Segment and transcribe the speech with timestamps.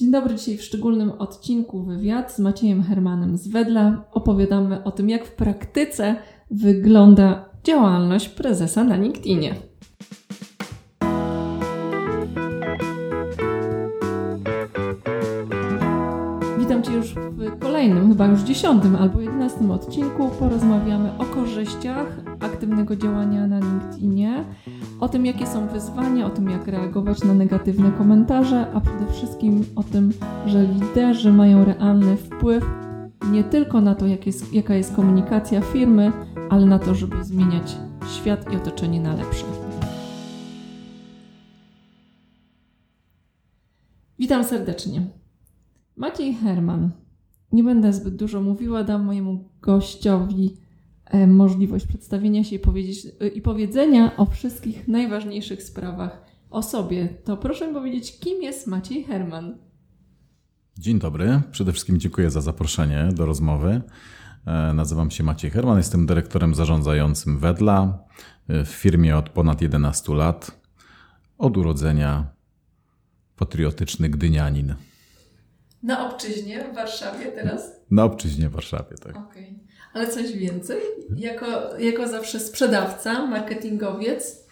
[0.00, 4.04] Dzień dobry, dzisiaj w szczególnym odcinku wywiad z Maciejem Hermanem z Wedla.
[4.12, 6.16] Opowiadamy o tym, jak w praktyce
[6.50, 9.54] wygląda działalność prezesa na LinkedInie.
[17.80, 20.28] Kolejnym, chyba już dziesiątym albo jedenastym odcinku.
[20.38, 24.44] Porozmawiamy o korzyściach aktywnego działania na LinkedInie,
[25.00, 29.64] o tym, jakie są wyzwania, o tym, jak reagować na negatywne komentarze, a przede wszystkim
[29.76, 30.12] o tym,
[30.46, 32.64] że liderzy mają realny wpływ
[33.32, 36.12] nie tylko na to, jak jest, jaka jest komunikacja firmy,
[36.50, 37.76] ale na to, żeby zmieniać
[38.16, 39.44] świat i otoczenie na lepsze.
[44.18, 45.02] Witam serdecznie.
[45.96, 46.99] Maciej Herman.
[47.52, 50.56] Nie będę zbyt dużo mówiła, dam mojemu gościowi
[51.04, 57.08] e, możliwość przedstawienia się i, powiedzieć, e, i powiedzenia o wszystkich najważniejszych sprawach o sobie.
[57.24, 59.58] To proszę mi powiedzieć, kim jest Maciej Herman?
[60.78, 61.40] Dzień dobry.
[61.50, 63.80] Przede wszystkim dziękuję za zaproszenie do rozmowy.
[64.46, 67.98] E, nazywam się Maciej Herman, jestem dyrektorem zarządzającym Wedla
[68.48, 70.60] w firmie od ponad 11 lat.
[71.38, 72.26] Od urodzenia
[73.36, 74.74] patriotyczny gdynianin.
[75.82, 77.80] Na obczyźnie w Warszawie teraz?
[77.90, 79.16] Na obczyźnie w Warszawie, tak.
[79.16, 79.54] Okay.
[79.94, 80.80] Ale coś więcej?
[81.16, 84.46] Jako, jako zawsze sprzedawca, marketingowiec?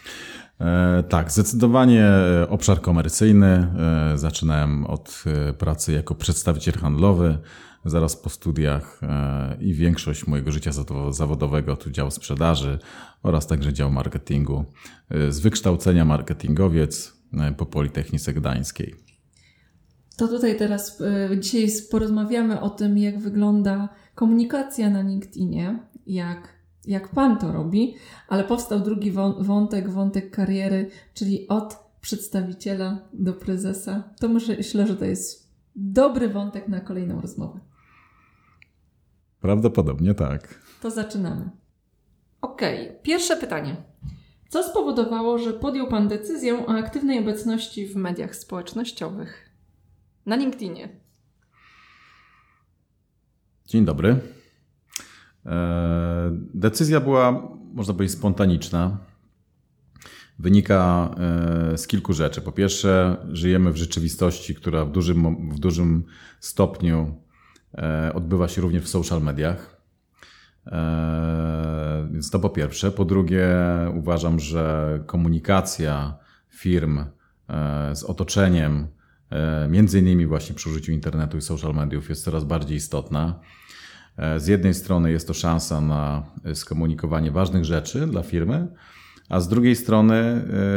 [0.60, 2.06] E, tak, zdecydowanie
[2.48, 3.72] obszar komercyjny.
[4.12, 7.38] E, zaczynałem od e, pracy jako przedstawiciel handlowy,
[7.84, 10.70] zaraz po studiach e, i większość mojego życia
[11.10, 12.78] zawodowego to dział sprzedaży
[13.22, 14.64] oraz także dział marketingu.
[15.10, 19.07] E, z wykształcenia marketingowiec e, po Politechnice Gdańskiej.
[20.18, 26.48] To tutaj teraz y, dzisiaj porozmawiamy o tym, jak wygląda komunikacja na LinkedInie, jak,
[26.84, 27.94] jak Pan to robi,
[28.28, 34.14] ale powstał drugi wątek, wątek kariery, czyli od przedstawiciela do prezesa.
[34.20, 37.60] To myślę, że to jest dobry wątek na kolejną rozmowę.
[39.40, 40.60] Prawdopodobnie tak.
[40.82, 41.50] To zaczynamy.
[42.40, 43.00] Okej, okay.
[43.02, 43.76] pierwsze pytanie.
[44.48, 49.47] Co spowodowało, że podjął Pan decyzję o aktywnej obecności w mediach społecznościowych?
[50.28, 50.88] Na LinkedInie.
[53.66, 54.20] Dzień dobry.
[55.46, 58.98] E, decyzja była, można powiedzieć, spontaniczna.
[60.38, 61.10] Wynika
[61.72, 62.40] e, z kilku rzeczy.
[62.40, 66.04] Po pierwsze, żyjemy w rzeczywistości, która w dużym, w dużym
[66.40, 67.22] stopniu
[67.74, 69.78] e, odbywa się również w social mediach.
[72.10, 72.90] Więc to po pierwsze.
[72.90, 73.48] Po drugie,
[73.94, 76.18] uważam, że komunikacja
[76.48, 77.04] firm
[77.92, 78.88] z otoczeniem
[79.68, 83.40] między innymi właśnie przy użyciu internetu i social mediów jest coraz bardziej istotna.
[84.16, 86.22] E, z jednej strony jest to szansa na
[86.54, 88.66] skomunikowanie ważnych rzeczy dla firmy,
[89.28, 90.14] a z drugiej strony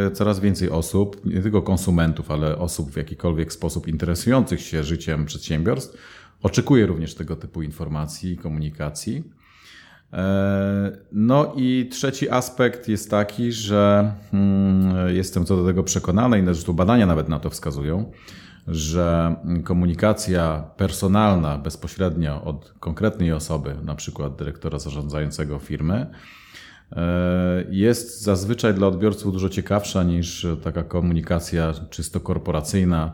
[0.07, 5.25] e, coraz więcej osób, nie tylko konsumentów, ale osób w jakikolwiek sposób interesujących się życiem
[5.25, 5.97] przedsiębiorstw,
[6.41, 9.23] oczekuje również tego typu informacji i komunikacji.
[11.11, 16.73] No i trzeci aspekt jest taki, że hmm, jestem co do tego przekonany i zresztą
[16.73, 18.11] badania nawet na to wskazują,
[18.67, 26.07] że komunikacja personalna bezpośrednio od konkretnej osoby, na przykład dyrektora zarządzającego firmy,
[26.91, 33.13] e, jest zazwyczaj dla odbiorców dużo ciekawsza niż taka komunikacja czysto korporacyjna,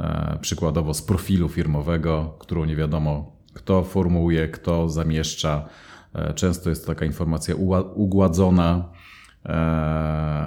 [0.00, 5.68] e, przykładowo z profilu firmowego, którą nie wiadomo kto formułuje, kto zamieszcza.
[6.14, 7.54] E, często jest to taka informacja
[7.94, 8.92] ugładzona,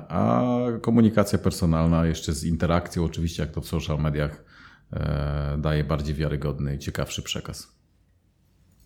[0.09, 0.43] a
[0.81, 4.43] komunikacja personalna jeszcze z interakcją, oczywiście jak to w social mediach
[4.93, 7.67] e, daje bardziej wiarygodny i ciekawszy przekaz.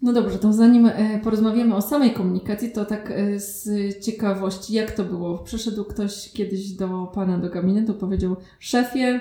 [0.02, 3.70] No dobrze, to zanim e, porozmawiamy o samej komunikacji, to tak e, z
[4.06, 5.38] ciekawości, jak to było?
[5.38, 9.20] Przyszedł ktoś kiedyś do Pana do gabinetu, powiedział, szefie,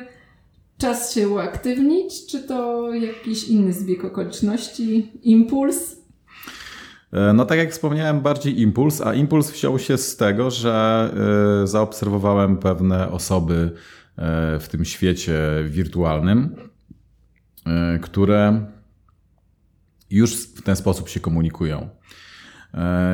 [0.78, 6.03] czas się uaktywnić, czy to jakiś inny zbieg okoliczności, impuls?
[7.15, 11.11] E, no tak jak wspomniałem, bardziej impuls, a impuls wziął się z tego, że
[11.63, 13.71] e, zaobserwowałem pewne osoby
[14.17, 16.57] e, w tym świecie wirtualnym,
[18.03, 18.66] które
[20.11, 21.89] już w ten sposób się komunikują.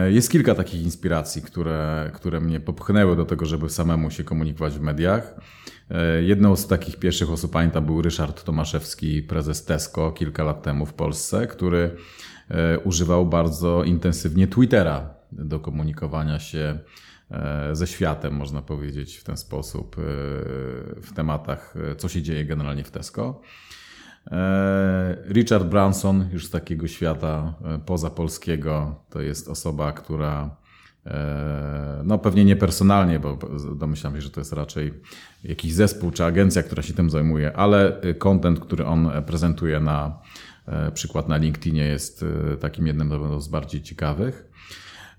[0.09, 4.81] Jest kilka takich inspiracji, które, które mnie popchnęły do tego, żeby samemu się komunikować w
[4.81, 5.35] mediach.
[6.21, 10.95] Jedną z takich pierwszych osób pamiętam był Ryszard Tomaszewski, prezes Tesco kilka lat temu w
[10.95, 11.97] Polsce, który
[12.85, 16.79] używał bardzo intensywnie Twittera do komunikowania się
[17.31, 20.03] e, ze światem, można powiedzieć w ten sposób, e,
[21.03, 23.41] w tematach, co się dzieje generalnie w Tesco.
[25.29, 27.55] Richard Branson, już z takiego świata
[27.87, 30.57] poza polskiego, to jest osoba, która
[32.05, 33.39] no pewnie nie personalnie, bo
[33.77, 34.93] domyślam się, że to jest raczej
[35.45, 40.19] jakiś zespół czy agencja, która się tym zajmuje, ale content, który on prezentuje na
[40.95, 42.25] przykład na LinkedInie jest
[42.61, 44.51] takim jednym z bardziej ciekawych.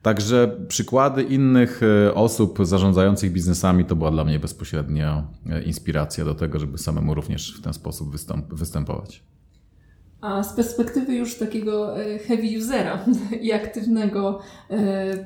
[0.02, 6.36] Także przykłady innych e, osób zarządzających biznesami to była dla mnie bezpośrednia e, inspiracja do
[6.36, 9.24] tego, żeby samemu również w ten sposób występ występować.
[10.22, 13.06] A z perspektywy już takiego e, heavy usera
[13.42, 14.40] i aktywnego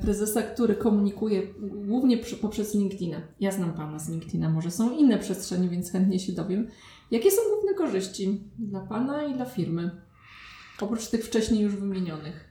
[0.02, 1.42] prezesa, który komunikuje
[1.86, 3.14] głównie poprzez LinkedIn.
[3.40, 6.66] Ja znam Pana z LinkedIna, może są inne przestrzenie, więc chętnie się dowiem.
[7.10, 10.05] Jakie są główne korzyści dla Pana i dla firmy?
[10.80, 12.46] Oprócz tych wcześniej już wymienionych.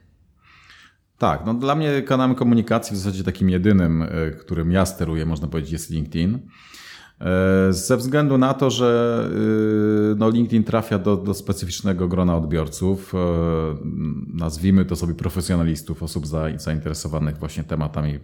[1.18, 5.48] Tak, no dla mnie kanałem komunikacji w zasadzie takim jedynym, e, którym ja steruję, można
[5.48, 6.38] powiedzieć, jest LinkedIn.
[7.20, 9.20] E, ze względu na to, że
[10.12, 13.12] e, no LinkedIn trafia do, do specyficznego grona odbiorców,
[14.34, 16.26] nazwijmy to sobie profesjonalistów, osób
[16.56, 18.18] zainteresowanych właśnie tematami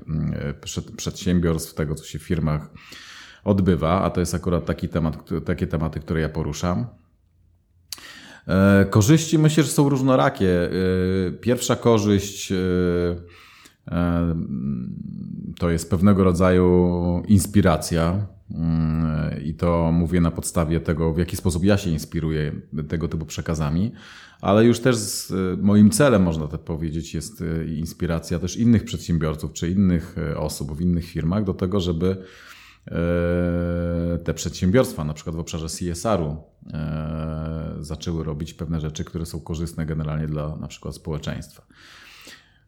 [0.96, 2.70] przedsiębiorstw, tego co się w firmach
[3.44, 6.87] odbywa, a to jest akurat taki temat, takie tematy, które ja poruszam.
[8.48, 10.70] E, korzyści myślę, że są różnorakie.
[10.70, 10.70] E,
[11.32, 12.56] pierwsza korzyść e,
[15.58, 18.26] to jest pewnego rodzaju inspiracja.
[19.44, 22.52] I to mówię na podstawie tego, w jaki sposób ja się inspiruję
[22.88, 23.92] tego typu przekazami,
[24.40, 24.96] ale już też
[25.62, 27.44] moim celem, można tak powiedzieć, jest
[27.76, 32.16] inspiracja też innych przedsiębiorców czy innych osób w innych firmach do tego, żeby
[34.24, 36.51] te przedsiębiorstwa, na przykład w obszarze CSR-u,
[37.81, 41.67] zaczęły robić pewne rzeczy, które są korzystne generalnie dla na przykład społeczeństwa.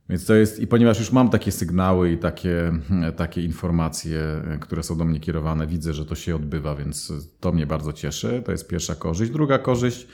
[0.08, 2.72] Więc to jest, i ponieważ już mam takie sygnały i takie,
[3.16, 4.20] takie informacje,
[4.60, 8.42] które są do mnie kierowane, widzę, że to się odbywa, więc to mnie bardzo cieszy.
[8.46, 9.32] To jest pierwsza korzyść.
[9.32, 10.06] Druga korzyść,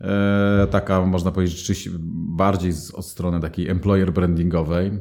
[0.00, 1.88] e, taka można powiedzieć,
[2.36, 4.92] bardziej od strony takiej employer brandingowej,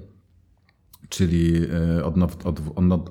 [1.09, 1.65] czyli
[1.97, 2.05] e,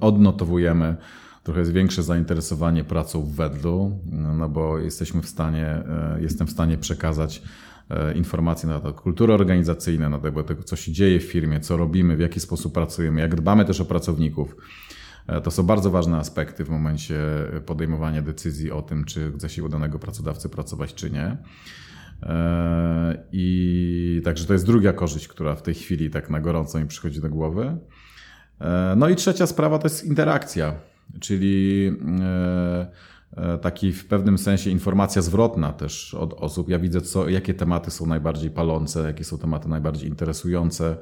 [0.01, 0.97] odnotowujemy
[1.44, 6.50] trochę jest większe zainteresowanie pracą w Wedlu, no bo jesteśmy w stanie, e, jestem w
[6.50, 7.43] stanie przekazać
[7.91, 11.76] e, informacje na temat kultury organizacyjnej, na temat tego, co się dzieje w firmie, co
[11.76, 14.56] robimy, w jaki sposób pracujemy, jak dbamy też o pracowników.
[15.26, 17.20] E, to są bardzo ważne aspekty w momencie
[17.67, 21.37] podejmowania decyzji o tym, czy chce się u danego pracodawcy pracować, czy nie.
[23.32, 27.20] I także to jest druga korzyść, która w tej chwili tak na gorąco mi przychodzi
[27.20, 27.76] do głowy.
[28.96, 30.75] No i trzecia sprawa to jest interakcja
[31.21, 31.91] czyli
[32.21, 32.87] e,
[33.37, 36.69] e, taki w pewnym sensie informacja zwrotna też od osób.
[36.69, 40.97] Ja widzę, co, jakie tematy są najbardziej palące, jakie są tematy najbardziej interesujące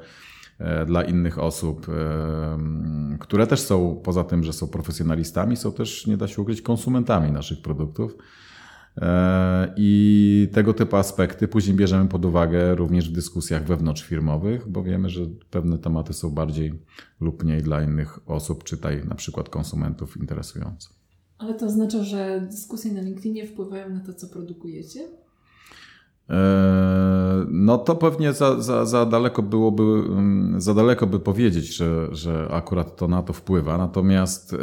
[0.59, 1.87] e, dla innych osób,
[3.19, 7.31] które też są, poza tym, że są profesjonalistami, są też, nie da się ukryć, konsumentami
[7.31, 8.15] naszych produktów.
[9.75, 15.21] I tego typu aspekty później bierzemy pod uwagę również w dyskusjach wewnątrzfirmowych, bo wiemy, że
[15.49, 16.73] pewne tematy są bardziej
[17.21, 20.89] lub mniej dla innych osób, czytaj na przykład konsumentów, interesujące.
[21.37, 24.99] Ale to oznacza, że dyskusje na LinkedInie wpływają na to, co produkujecie?
[27.47, 32.47] No to pewnie za, za, za daleko byłoby, mm, za daleko by powiedzieć, że, że
[32.51, 33.77] akurat to na to wpływa.
[33.77, 34.57] Natomiast E,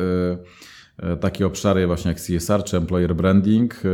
[1.20, 3.88] takie obszary właśnie jak CSR czy employer branding, e,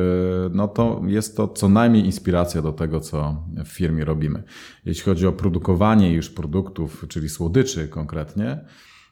[0.53, 4.43] no to jest to co najmniej inspiracja do tego, co w firmie robimy.
[4.85, 8.65] Jeśli chodzi o produkowanie już produktów, czyli słodyczy konkretnie,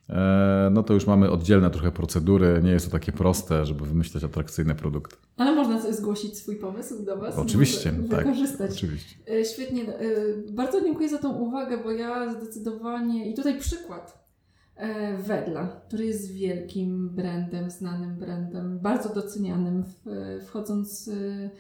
[0.08, 2.60] e, no to już mamy oddzielne trochę procedury.
[2.64, 5.16] Nie jest to takie proste, żeby wymyślać atrakcyjne produkty.
[5.36, 7.38] Ale można zgłosić swój pomysł do Was?
[7.38, 8.24] Oczywiście, tak.
[8.24, 8.70] Wykorzystać.
[8.70, 9.16] Oczywiście.
[9.54, 9.84] Świetnie.
[10.50, 14.23] Bardzo dziękuję za tą uwagę, bo ja zdecydowanie, i tutaj przykład, E,
[15.18, 19.84] Wedla, który jest wielkim brandem, znanym brandem, bardzo docenianym.
[20.46, 21.50] Wchodząc e,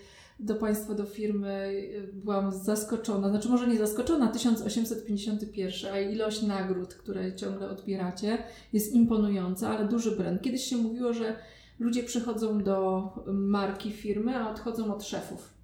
[0.40, 6.94] do Państwa, do firmy, e, byłam zaskoczona, znaczy może nie zaskoczona, 1851, a ilość nagród,
[6.94, 8.38] które ciągle odbieracie,
[8.72, 10.42] jest imponująca, ale duży brand.
[10.42, 11.36] Kiedyś się mówiło, że
[11.78, 15.54] ludzie przychodzą do marki firmy, a odchodzą od szefów.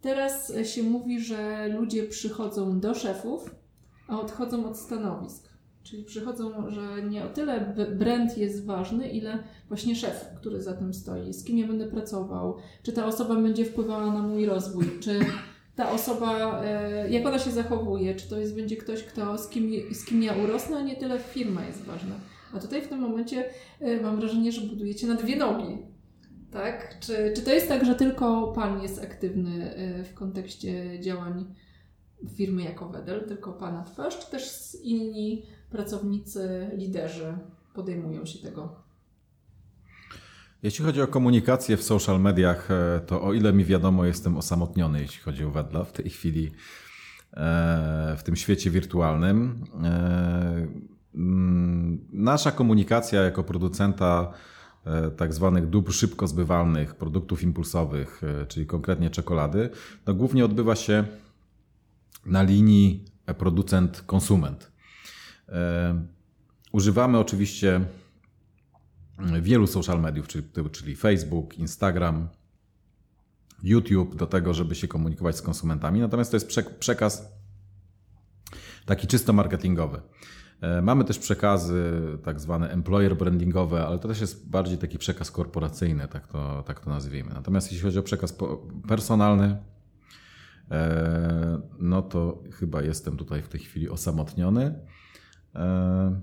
[0.00, 3.54] Teraz się mówi, że ludzie przychodzą do szefów,
[4.08, 5.51] a odchodzą od stanowisk.
[5.82, 10.94] Czyli przychodzą, że nie o tyle brand jest ważny, ile właśnie szef, który za tym
[10.94, 15.20] stoi, z kim ja będę pracował, czy ta osoba będzie wpływała na mój rozwój, czy
[15.76, 19.70] ta osoba, e, jak ona się zachowuje, czy to jest, będzie ktoś, kto, z, kim,
[19.94, 22.14] z kim ja urosnę, a nie tyle firma jest ważna.
[22.54, 23.44] A tutaj w tym momencie
[23.80, 25.78] e, mam wrażenie, że budujecie na dwie nogi.
[26.50, 26.98] Tak?
[27.00, 31.54] Czy, czy to jest tak, że tylko Pan jest aktywny e, w kontekście działań
[32.36, 35.42] firmy jako Wedel, tylko Pana twarz, czy też inni
[35.72, 37.34] pracownicy, liderzy
[37.74, 38.82] podejmują się tego?
[40.62, 45.00] Jeśli chodzi o komunikację w social mediach, e, to o ile mi wiadomo, jestem osamotniony,
[45.00, 46.50] jeśli chodzi o Wedla w tej chwili
[47.32, 49.64] e, w tym świecie wirtualnym.
[49.84, 50.66] E,
[51.14, 54.32] mm, nasza komunikacja jako producenta
[55.16, 59.70] tak zwanych dóbr szybko zbywalnych, produktów impulsowych, czyli konkretnie czekolady,
[60.06, 61.04] no głównie odbywa się
[62.26, 63.04] na linii
[63.38, 64.71] producent-konsument.
[66.72, 67.80] Używamy oczywiście
[69.40, 72.28] wielu social mediów, czyli, czyli Facebook, Instagram,
[73.62, 76.00] YouTube do tego, żeby się komunikować z konsumentami.
[76.00, 77.32] Natomiast to jest przekaz
[78.86, 80.00] taki czysto marketingowy.
[80.60, 85.30] E, mamy też przekazy tak zwane employer brandingowe, ale to też jest bardziej taki przekaz
[85.30, 87.30] korporacyjny, tak to, tak to nazwijmy.
[87.34, 88.36] Natomiast jeśli chodzi o przekaz
[88.88, 89.56] personalny,
[90.70, 94.74] e, no to chyba jestem tutaj w tej chwili osamotniony.
[95.54, 96.20] E,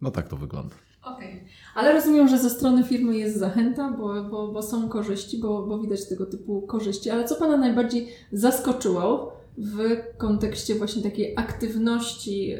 [0.00, 0.74] no tak to wygląda.
[1.04, 1.40] Okej, okay.
[1.74, 5.78] ale rozumiem, że ze strony firmy jest zachęta, bo, bo, bo są korzyści, bo, bo
[5.78, 7.10] widać tego typu korzyści.
[7.10, 9.78] Ale co Pana najbardziej zaskoczyło w
[10.18, 12.58] kontekście właśnie takiej aktywności e,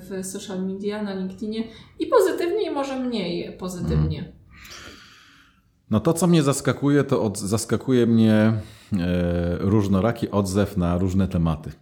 [0.00, 1.64] w social media, na LinkedInie
[1.98, 4.18] i pozytywnie, i może mniej pozytywnie?
[4.18, 4.42] Hmm.
[5.90, 8.58] No to, co mnie zaskakuje, to od, zaskakuje mnie e,
[9.58, 11.72] różnoraki odzew na różne tematy.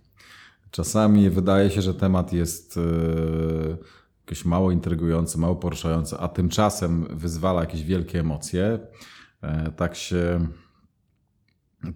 [0.71, 2.81] Czasami wydaje się, że temat jest e,
[4.21, 8.79] jakieś mało intrygujące, mało poruszające, a tymczasem wyzwala jakieś wielkie emocje.
[9.43, 10.49] E, tak się,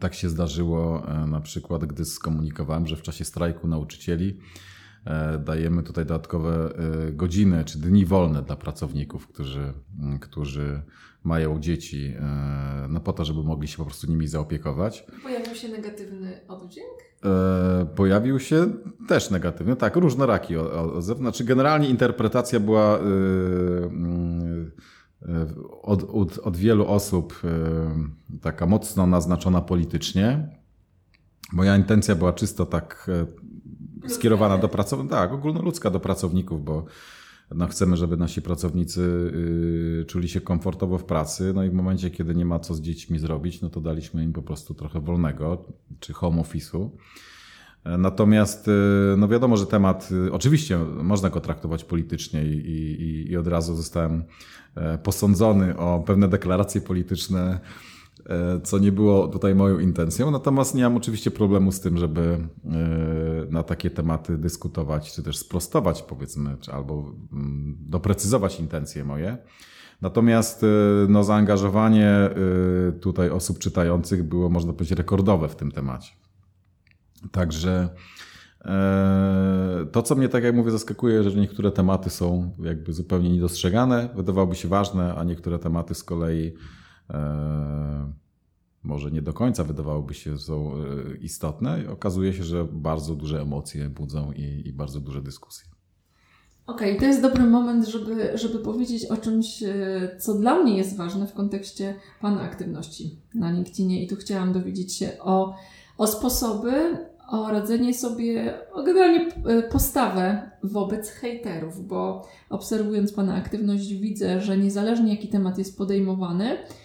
[0.00, 4.40] tak się zdarzyło e, na przykład, gdy skomunikowałem, że w czasie strajku nauczycieli
[5.44, 6.74] dajemy tutaj dodatkowe
[7.12, 9.72] godziny czy dni wolne dla pracowników, którzy,
[10.20, 10.82] którzy
[11.24, 12.14] mają dzieci,
[12.88, 15.06] no po to, żeby mogli się po prostu nimi zaopiekować.
[15.22, 16.98] Pojawił się negatywny oddźwięk?
[17.24, 18.72] E, pojawił się
[19.08, 19.76] też negatywny.
[19.76, 21.18] Tak, różnoraki odzew.
[21.18, 23.00] Znaczy, generalnie interpretacja była e,
[25.22, 25.46] e,
[25.82, 27.42] od, od, od wielu osób
[28.42, 30.48] taka mocno naznaczona politycznie.
[31.52, 33.10] Moja intencja była czysto tak
[34.08, 36.84] skierowana do pracowników, tak, ogólnoludzka do pracowników, bo
[37.50, 39.00] no chcemy, żeby nasi pracownicy
[40.02, 42.80] y, czuli się komfortowo w pracy, no i w momencie, kiedy nie ma co z
[42.80, 45.64] dziećmi zrobić, no to daliśmy im po prostu trochę wolnego,
[46.00, 46.90] czy home office'u.
[47.98, 48.70] Natomiast, y,
[49.16, 53.76] no wiadomo, że temat, y, oczywiście można go traktować politycznie i, i, i od razu
[53.76, 54.24] zostałem
[54.74, 57.60] e, posądzony o pewne deklaracje polityczne,
[58.62, 60.30] co nie było tutaj moją intencją.
[60.30, 65.38] Natomiast nie mam oczywiście problemu z tym, żeby e, na takie tematy dyskutować, czy też
[65.38, 69.38] sprostować, powiedzmy, czy albo mm, doprecyzować intencje moje.
[70.00, 70.66] Natomiast e,
[71.08, 72.30] no, zaangażowanie
[73.00, 76.12] tutaj osób czytających było, można powiedzieć, rekordowe w tym temacie.
[77.32, 77.88] Także
[79.92, 84.54] to, co mnie, tak jak mówię, zaskakuje, że niektóre tematy są jakby zupełnie niedostrzegane, wydawałoby
[84.54, 86.83] się ważne, a niektóre tematy z kolei E,
[88.84, 93.88] może nie do końca wydawałoby się są e, istotne, okazuje się, że bardzo duże emocje
[93.88, 95.68] budzą i, i bardzo duże dyskusje.
[96.66, 100.76] Okej, okay, to jest dobry moment, żeby, żeby powiedzieć o czymś, e, co dla mnie
[100.76, 105.54] jest ważne w kontekście Pana aktywności na LinkedInie i tu chciałam dowiedzieć się o,
[105.98, 106.72] o sposoby,
[107.28, 109.28] o radzenie sobie, o generalnie
[109.72, 116.83] postawę wobec hejterów, bo obserwując Pana aktywność widzę, że niezależnie jaki temat jest podejmowany, E,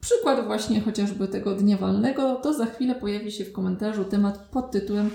[0.00, 4.70] przykład właśnie chociażby tego dnia walnego, to za chwilę pojawi się w komentarzu temat pod
[4.70, 5.10] tytułem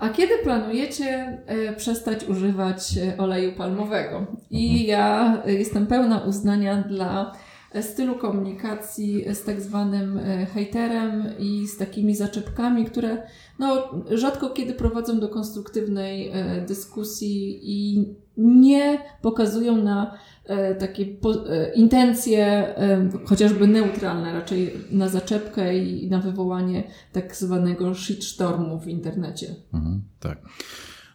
[0.00, 4.26] A kiedy planujecie e, przestać używać e, oleju palmowego?
[4.50, 4.88] I mhm.
[4.88, 7.32] ja jestem pełna uznania dla
[7.80, 10.20] stylu komunikacji z tak zwanym
[10.54, 13.22] hejterem i z takimi zaczepkami, które
[13.58, 16.32] no, rzadko kiedy prowadzą do konstruktywnej
[16.66, 20.18] dyskusji i nie pokazują na
[20.50, 27.94] E, takie e, intencje, e, chociażby neutralne, raczej na zaczepkę i na wywołanie tak zwanego
[27.94, 29.46] shitstormu w internecie.
[29.74, 30.38] Mhm, tak.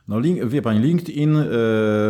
[0.08, 1.38] No, link, wie pani, LinkedIn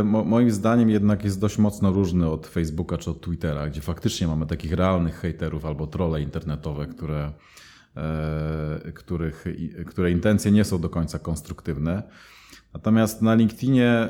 [0.04, 4.48] moim zdaniem jednak jest dość mocno różny od Facebooka czy od Twittera, gdzie faktycznie mamy
[4.48, 7.32] takich realnych hejterów albo trolle internetowe, które,
[8.94, 9.46] których,
[9.86, 12.04] które intencje nie są do końca konstruktywne.
[12.76, 14.10] Natomiast na LinkedInie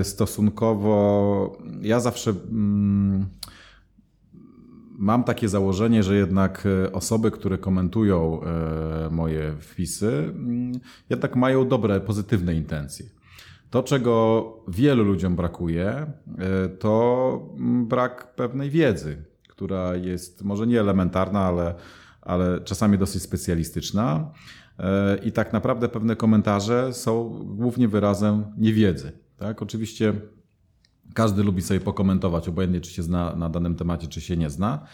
[0.00, 3.26] y, stosunkowo ja zawsze mm,
[4.98, 8.40] mam takie założenie, że jednak y, osoby, które komentują
[9.06, 10.72] y, moje wpisy, mm,
[11.10, 13.06] jednak mają dobre, pozytywne intencje.
[13.74, 16.06] To, czego wielu ludziom brakuje,
[16.78, 21.74] to mm, brak pewnej wiedzy, która jest może nie elementarna, ale,
[22.22, 24.30] ale czasami dosyć specjalistyczna.
[25.24, 29.12] I tak naprawdę pewne komentarze są głównie wyrazem niewiedzy.
[29.36, 29.62] Tak?
[29.62, 30.14] Oczywiście
[31.14, 34.86] każdy lubi sobie pokomentować, obojętnie czy się zna na danym temacie, czy się nie zna.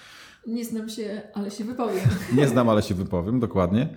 [0.46, 2.04] Nie znam się, ale się wypowiem.
[2.36, 3.88] Nie znam, ale się wypowiem, dokładnie.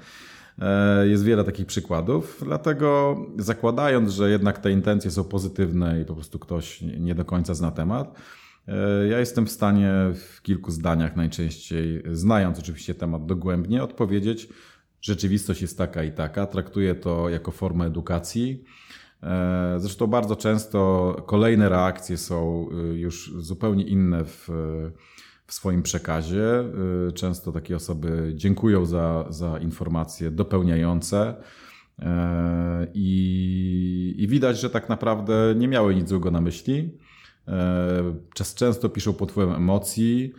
[0.59, 6.13] E, jest wiele takich przykładów, dlatego zakładając, że jednak te intencje są pozytywne i po
[6.13, 8.15] prostu ktoś nie do końca zna temat,
[8.67, 14.49] e, ja jestem w stanie w kilku zdaniach najczęściej, znając oczywiście temat dogłębnie, odpowiedzieć,
[15.01, 18.63] rzeczywistość jest taka i taka, traktuję to jako formę edukacji.
[19.23, 24.49] E, zresztą bardzo często kolejne reakcje są już zupełnie inne w
[25.47, 26.63] w swoim przekazie.
[27.09, 31.35] Y, często takie osoby dziękują za, za informacje dopełniające.
[31.99, 32.03] Y,
[32.93, 36.97] I, I widać, że tak naprawdę nie miały nic złego na myśli.
[38.39, 40.33] Y, często piszą pod wpływem emocji.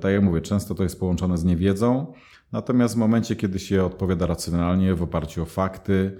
[0.00, 2.12] Tak jak mówię, często to jest połączone z niewiedzą.
[2.52, 6.18] Natomiast w momencie, kiedy się odpowiada racjonalnie, w oparciu o fakty,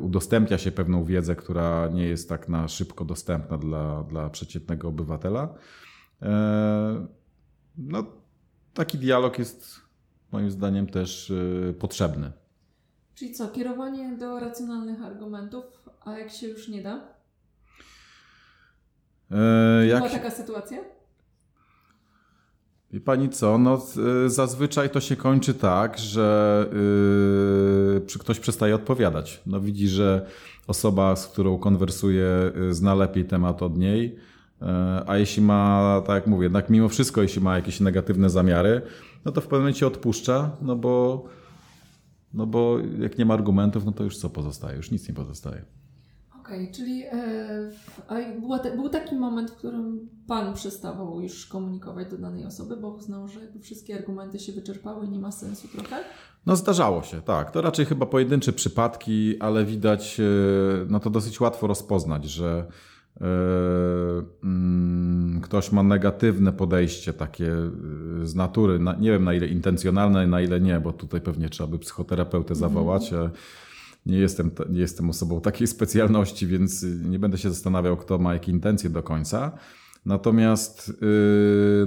[0.00, 5.54] udostępnia się pewną wiedzę, która nie jest tak na szybko dostępna dla, dla przeciętnego obywatela,
[7.78, 8.04] no,
[8.74, 9.80] taki dialog jest
[10.32, 12.32] moim zdaniem też y, potrzebny.
[13.14, 15.64] Czyli co, kierowanie do racjonalnych argumentów,
[16.00, 17.00] a jak się już nie da?
[19.30, 19.98] E, jak...
[19.98, 20.78] Była taka sytuacja?
[22.92, 23.82] I pani co, no
[24.26, 26.66] y, zazwyczaj to się kończy tak, że
[27.94, 29.42] yy, ktoś przestaje odpowiadać.
[29.46, 30.26] No widzi, że
[30.66, 34.18] osoba, z którą konwersuje, y, zna lepiej temat od niej,
[35.06, 38.82] a jeśli ma, tak jak mówię, jednak mimo wszystko, jeśli ma jakieś negatywne zamiary,
[39.24, 41.24] no to w pewnym momencie odpuszcza, no bo,
[42.34, 44.76] no bo jak nie ma argumentów, no to już co pozostaje?
[44.76, 45.64] Już nic nie pozostaje.
[46.40, 47.04] Okej, okay, czyli
[48.62, 53.28] e, był taki moment, w którym Pan przestawał już komunikować do danej osoby, bo uznał,
[53.28, 55.96] że wszystkie argumenty się wyczerpały i nie ma sensu trochę?
[56.46, 57.50] No zdarzało się, tak.
[57.50, 60.24] To raczej chyba pojedyncze przypadki, ale widać, e,
[60.88, 62.97] no to dosyć łatwo rozpoznać, że E,
[65.42, 70.60] ktoś ma negatywne podejście takie e, z natury, nie wiem na ile intencjonalne, na ile
[70.60, 72.60] nie, bo tutaj pewnie trzeba by psychoterapeutę mhm.
[72.60, 73.12] zawołać.
[73.12, 73.30] Mm.
[74.06, 78.52] Nie jestem, nie jestem osobą takiej specjalności, więc nie będę się zastanawiał, kto ma jakie
[78.52, 79.52] intencje do końca.
[80.06, 80.92] Natomiast,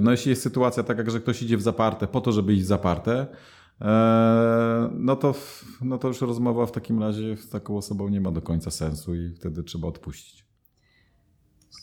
[0.00, 2.66] no jeśli jest sytuacja taka, że ktoś idzie w zaparte po to, żeby iść w
[2.66, 3.26] zaparte,
[4.92, 5.34] no to,
[5.82, 9.14] no to już rozmowa w takim razie z taką osobą nie ma do końca sensu
[9.14, 10.51] i wtedy trzeba odpuścić.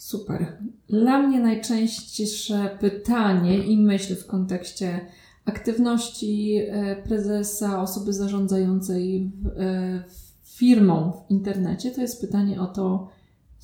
[0.10, 0.58] Super.
[0.88, 5.06] Dla mnie najczęstsze pytanie i myśl w kontekście
[5.45, 10.04] aktywności e, prezesa, osoby zarządzającej e,
[10.43, 13.10] firmą w internecie, to jest pytanie o to,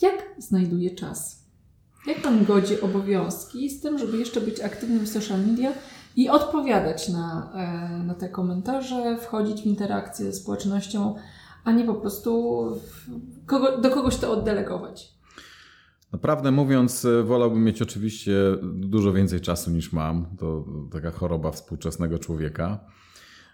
[0.01, 1.45] jak znajduje czas.
[2.07, 5.71] Jak pan godzi obowiązki z tym, żeby jeszcze być aktywnym w social media
[6.15, 11.15] i odpowiadać na, e, na te komentarze, wchodzić w interakcję ze społecznością,
[11.63, 12.65] a nie po prostu
[13.45, 15.14] kogo, do kogoś to oddelegować?
[16.15, 20.25] Naprawdę mówiąc, e, wolałbym mieć oczywiście dużo więcej czasu niż mam.
[20.39, 22.79] To taka choroba współczesnego człowieka.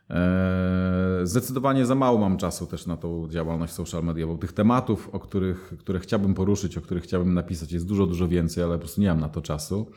[0.10, 4.38] E, zdecydowanie za mało mam czasu też na tą działalność social mediową.
[4.38, 8.64] Tych tematów, o których, które chciałbym poruszyć, o których chciałbym napisać, jest dużo, dużo więcej,
[8.64, 9.92] ale po prostu nie mam na to czasu.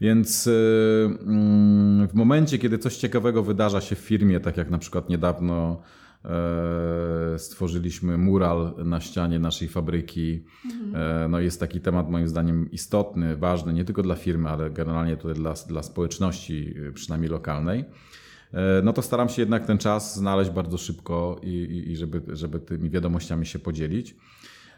[0.00, 0.50] Więc e,
[1.04, 5.82] mm, w momencie, kiedy coś ciekawego wydarza się w firmie, tak jak na przykład niedawno
[7.38, 10.44] stworzyliśmy mural na ścianie naszej fabryki.
[10.64, 11.30] Mhm.
[11.30, 15.34] No jest taki temat moim zdaniem istotny, ważny nie tylko dla firmy, ale generalnie tutaj
[15.34, 17.84] dla, dla społeczności, e, przynajmniej lokalnej.
[18.82, 22.60] No to staram się jednak ten czas znaleźć bardzo szybko i, i, i żeby, żeby
[22.60, 24.16] tymi wiadomościami się podzielić.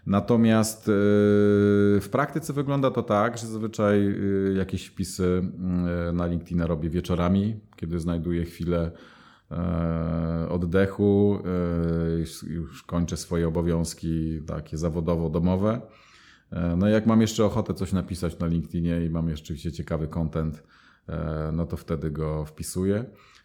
[0.06, 0.84] Natomiast
[2.00, 4.14] w praktyce wygląda to tak, że zazwyczaj
[4.56, 5.42] jakieś wpisy
[6.12, 9.13] na LinkedIn robię wieczorami, kiedy znajduję chwilę E,
[10.48, 11.38] oddechu,
[12.44, 15.80] e, już kończę swoje obowiązki takie zawodowo-domowe.
[16.50, 20.08] E, no i jak mam jeszcze ochotę coś napisać na LinkedInie i mam jeszcze ciekawy
[20.08, 20.62] content,
[21.52, 23.04] no to wtedy go wpisuję.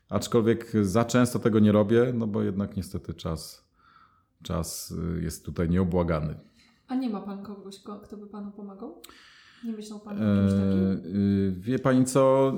[0.09, 3.69] Aczkolwiek za często tego nie robię, no bo jednak niestety czas,
[4.43, 6.39] czas jest tutaj nieobłagany.
[6.87, 9.01] A nie ma Pan kogoś, kto by Panu pomagał?
[9.65, 11.01] Nie myślał Pan o kimś takim?
[11.61, 12.53] Wie Pani co,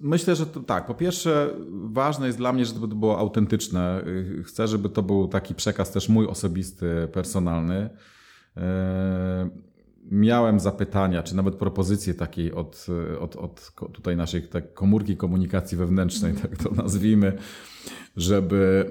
[0.00, 0.86] Myślę, że to tak.
[0.86, 1.50] Po pierwsze,
[1.84, 4.04] ważne jest dla mnie, żeby to było autentyczne.
[4.44, 7.90] Chcę, żeby to był taki przekaz też mój osobisty, personalny.
[8.56, 9.50] E,
[10.10, 12.86] miałem zapytania, czy nawet propozycje takiej od,
[13.20, 17.32] od, od tutaj naszej tak komórki komunikacji wewnętrznej, tak to nazwijmy,
[18.16, 18.88] żeby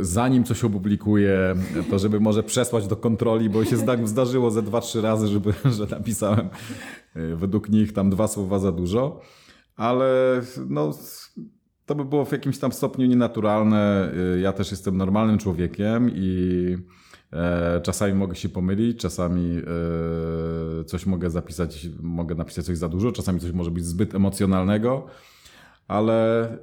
[0.00, 1.54] e, zanim coś opublikuję,
[1.90, 5.86] to żeby może przesłać do kontroli, bo się zdarzyło ze dwa, trzy razy, żeby, że
[5.90, 6.48] napisałem
[7.14, 9.20] e, według nich tam dwa słowa za dużo
[9.76, 10.92] ale no,
[11.86, 14.12] to by było w jakimś tam stopniu nienaturalne.
[14.34, 16.76] Y, ja też jestem normalnym człowiekiem i
[17.32, 19.58] e, czasami mogę się pomylić, czasami
[20.80, 25.06] e, coś mogę zapisać, mogę napisać coś za dużo, czasami coś może być zbyt emocjonalnego,
[25.88, 26.56] ale y,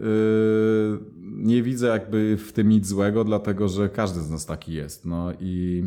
[1.21, 5.05] nie widzę jakby w tym nic złego, dlatego że każdy z nas taki jest.
[5.05, 5.83] No i,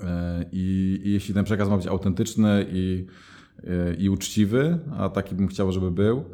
[0.00, 3.06] e, i, i jeśli ten przekaz ma być autentyczny i,
[3.98, 6.24] i uczciwy, a taki bym chciał, żeby był,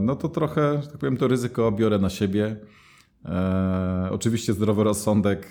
[0.00, 2.56] no to trochę, że tak powiem, to ryzyko biorę na siebie.
[4.10, 5.50] Oczywiście zdrowy rozsądek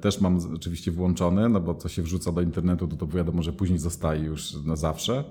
[0.00, 3.52] też mam oczywiście włączony, no bo co się wrzuca do internetu, to to wiadomo, że
[3.52, 5.24] później zostaje już na zawsze.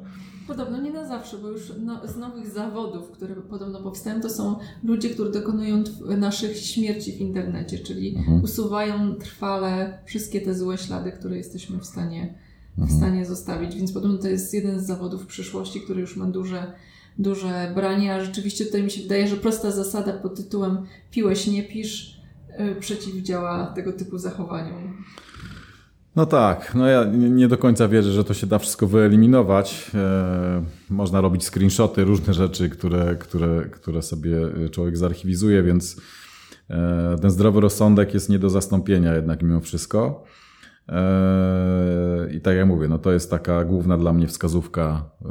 [0.47, 4.55] Podobno nie na zawsze, bo już no, z nowych zawodów, które podobno powstają, to są
[4.83, 5.83] ludzie, którzy dokonują
[6.17, 8.43] naszych śmierci w internecie, czyli mhm.
[8.43, 12.33] usuwają trwale wszystkie te złe ślady, które jesteśmy w stanie,
[12.77, 12.99] w mhm.
[12.99, 13.75] stanie zostawić.
[13.75, 16.73] Więc podobno to jest jeden z zawodów w przyszłości, który już ma duże,
[17.19, 20.77] duże branie, a rzeczywiście tutaj mi się wydaje, że prosta zasada pod tytułem
[21.11, 22.21] piłeś, nie pisz,
[22.59, 25.03] y, przeciwdziała tego typu zachowaniom.
[26.15, 29.91] No tak, no ja nie do końca wierzę, że to się da wszystko wyeliminować.
[29.93, 34.37] E, można robić screenshoty, różne rzeczy, które, które, które sobie
[34.71, 36.01] człowiek zarchiwizuje, więc
[36.69, 40.23] e, ten zdrowy rozsądek jest nie do zastąpienia jednak mimo wszystko.
[42.33, 45.27] I tak jak mówię, no to jest taka główna dla mnie wskazówka e,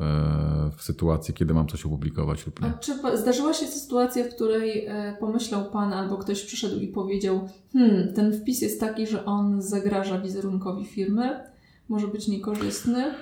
[0.77, 2.67] w sytuacji, kiedy mam coś opublikować lub nie.
[2.69, 7.49] A czy zdarzyła się sytuacja, w której e, pomyślał Pan albo ktoś przyszedł i powiedział,
[7.73, 11.41] hmm, ten wpis jest taki, że on zagraża wizerunkowi firmy,
[11.89, 13.15] może być niekorzystny?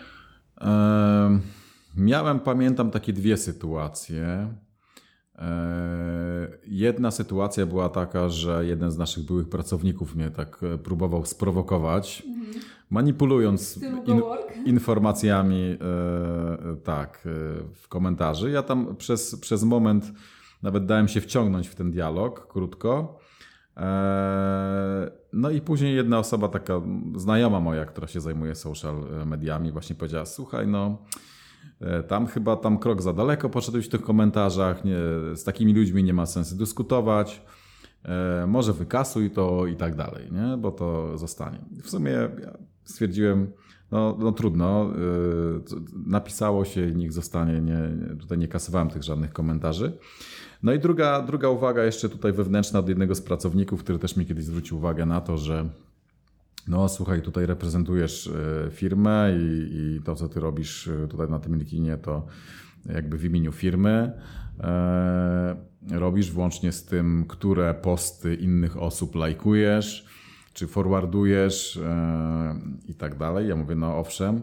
[1.97, 4.49] Miałem, pamiętam, takie dwie sytuacje.
[5.39, 11.27] E, jedna sytuacja była taka, że jeden z naszych byłych pracowników mnie tak e, próbował
[11.27, 12.65] sprowokować, mhm.
[12.91, 14.23] manipulując in,
[14.65, 17.29] informacjami e, tak,
[17.75, 18.51] w komentarzy.
[18.51, 20.13] Ja tam przez, przez moment
[20.63, 23.19] nawet dałem się wciągnąć w ten dialog krótko.
[25.33, 26.81] No i później jedna osoba, taka
[27.17, 31.28] znajoma moja, która się zajmuje social mediami, właśnie powiedziała: Słuchaj, no E,
[32.09, 34.97] tam chyba tam krok za daleko poszedłeś w tych komentarzach, nie,
[35.35, 37.43] z takimi ludźmi nie ma sensu dyskutować,
[38.05, 40.57] e, może wykasuj to i tak dalej, nie?
[40.57, 41.59] bo to zostanie.
[41.83, 43.53] W sumie ja stwierdziłem,
[43.91, 44.97] no, no trudno, e,
[46.07, 47.91] napisało się niech zostanie, nie,
[48.21, 49.93] tutaj nie kasowałem tych żadnych komentarzy.
[50.63, 54.27] No i druga, druga uwaga jeszcze tutaj wewnętrzna od jednego z pracowników, który też mi
[54.27, 55.69] kiedyś zwrócił uwagę na to, że
[56.69, 58.27] no słuchaj, tutaj reprezentujesz
[58.67, 62.27] e, firmę i, i to, co ty robisz e, tutaj na tym LinkedInie, to
[62.87, 64.13] jakby w imieniu firmy.
[64.61, 65.57] E,
[65.91, 70.07] robisz włącznie z tym, które posty innych osób lajkujesz,
[70.53, 71.81] czy forwardujesz
[72.89, 73.49] i tak dalej.
[73.49, 74.43] Ja mówię, no owszem,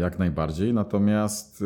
[0.00, 0.74] jak najbardziej.
[0.74, 1.64] Natomiast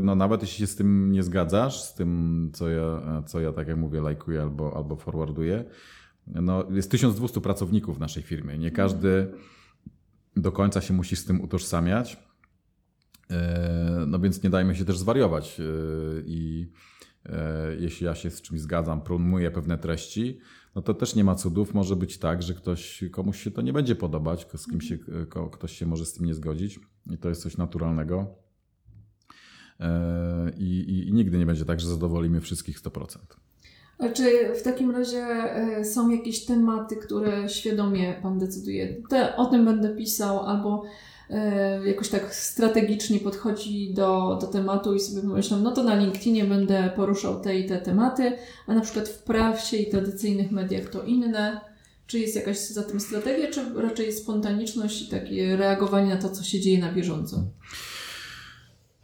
[0.00, 3.68] no, nawet jeśli się z tym nie zgadzasz, z tym, co ja, co ja tak
[3.68, 5.64] jak mówię, lajkuję albo, albo forwarduję,
[6.26, 8.58] no, jest 1200 pracowników w naszej firmie.
[8.58, 9.32] Nie każdy
[10.36, 12.26] do końca się musi z tym utożsamiać.
[13.30, 15.60] E, no więc nie dajmy się też zwariować.
[15.60, 15.62] E,
[16.26, 16.70] I
[17.26, 20.38] e, jeśli ja się z czymś zgadzam, promuję pewne treści,
[20.74, 21.74] no to też nie ma cudów.
[21.74, 24.98] Może być tak, że ktoś, komuś się to nie będzie podobać, z kim się,
[25.52, 26.80] ktoś się może z tym nie zgodzić.
[27.10, 28.34] I to jest coś naturalnego.
[30.56, 33.18] I, i, i nigdy nie będzie tak, że zadowolimy wszystkich 100%.
[34.14, 38.96] Czy w takim razie e, są jakieś tematy, które świadomie Pan decyduje?
[39.08, 40.82] Te, o tym będę pisał, albo
[41.30, 46.44] e, jakoś tak strategicznie podchodzi do, do tematu i sobie pomyślam, no to na LinkedInie
[46.44, 48.32] będę poruszał te i te tematy,
[48.66, 51.60] a na przykład w prawie i tradycyjnych mediach to inne.
[52.06, 56.42] Czy jest jakaś za tym strategia, czy raczej spontaniczność i takie reagowanie na to, co
[56.42, 57.42] się dzieje na bieżąco?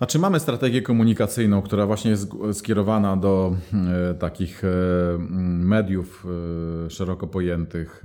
[0.03, 3.57] Znaczy mamy strategię komunikacyjną, która właśnie jest skierowana do
[4.11, 4.69] e, takich e,
[5.59, 6.27] mediów
[6.87, 8.05] e, szeroko pojętych,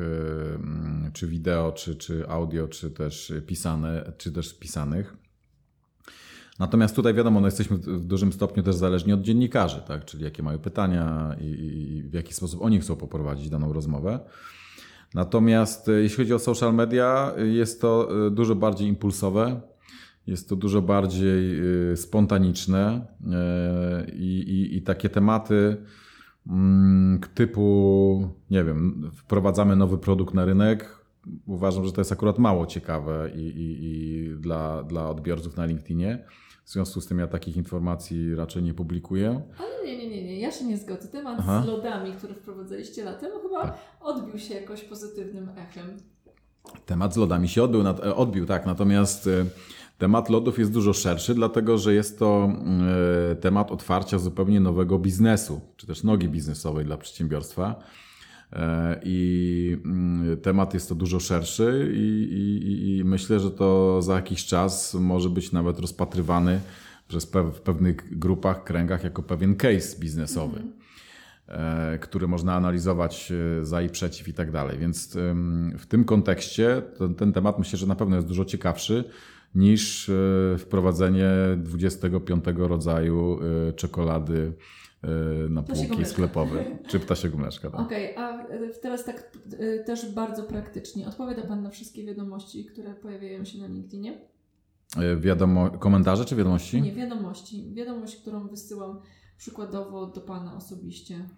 [1.13, 5.17] czy wideo, czy, czy audio, czy też pisane, czy też pisanych.
[6.59, 10.05] Natomiast tutaj wiadomo, no jesteśmy w dużym stopniu też zależni od dziennikarzy, tak?
[10.05, 14.19] czyli jakie mają pytania i, i w jaki sposób oni chcą poprowadzić daną rozmowę.
[15.13, 19.61] Natomiast jeśli chodzi o social media, jest to dużo bardziej impulsowe,
[20.27, 21.59] jest to dużo bardziej
[21.91, 25.77] y, spontaniczne y, i, i, i takie tematy
[26.47, 30.97] mm, typu, nie wiem, wprowadzamy nowy produkt na rynek.
[31.45, 36.25] Uważam, że to jest akurat mało ciekawe i, i, i dla, dla odbiorców na LinkedInie.
[36.65, 39.41] W związku z tym ja takich informacji raczej nie publikuję.
[39.59, 40.39] Ale nie, nie, nie, nie.
[40.39, 41.07] ja się nie zgodzę.
[41.07, 41.61] Temat Aha.
[41.65, 43.77] z lodami, który wprowadzaliście latem, chyba tak.
[43.99, 45.97] odbił się jakoś pozytywnym echem.
[46.85, 47.81] Temat z lodami się odbił,
[48.15, 48.65] odbił tak.
[48.65, 49.45] Natomiast y,
[49.97, 52.49] Temat lodów jest dużo szerszy, dlatego że jest to
[53.31, 57.75] e, temat otwarcia zupełnie nowego biznesu, czy też nogi biznesowej dla przedsiębiorstwa.
[58.53, 64.15] E, I mm, temat jest to dużo szerszy, i, i, i myślę, że to za
[64.15, 66.59] jakiś czas może być nawet rozpatrywany
[67.07, 70.61] przez pe w pewnych grupach, kręgach jako pewien case biznesowy.
[71.47, 74.77] e, który można analizować za i przeciw i tak dalej.
[74.77, 75.17] Więc
[75.77, 79.03] w tym kontekście ten, ten temat myślę, że na pewno jest dużo ciekawszy
[79.55, 80.11] niż
[80.57, 83.39] wprowadzenie 25 rodzaju
[83.75, 84.53] czekolady
[85.49, 87.69] na półki sklepowe, czy ptasiego mleczka.
[87.69, 87.79] Tak.
[87.79, 88.47] Okej, okay, a
[88.81, 89.37] teraz tak
[89.85, 91.07] też bardzo praktycznie.
[91.07, 94.21] Odpowiada Pan na wszystkie wiadomości, które pojawiają się na LinkedInie?
[94.97, 96.81] E, wiadomo, komentarze czy wiadomości?
[96.81, 97.73] Nie, wiadomości.
[97.73, 99.01] Wiadomość, którą wysyłam
[99.37, 101.29] przykładowo do Pana osobiście.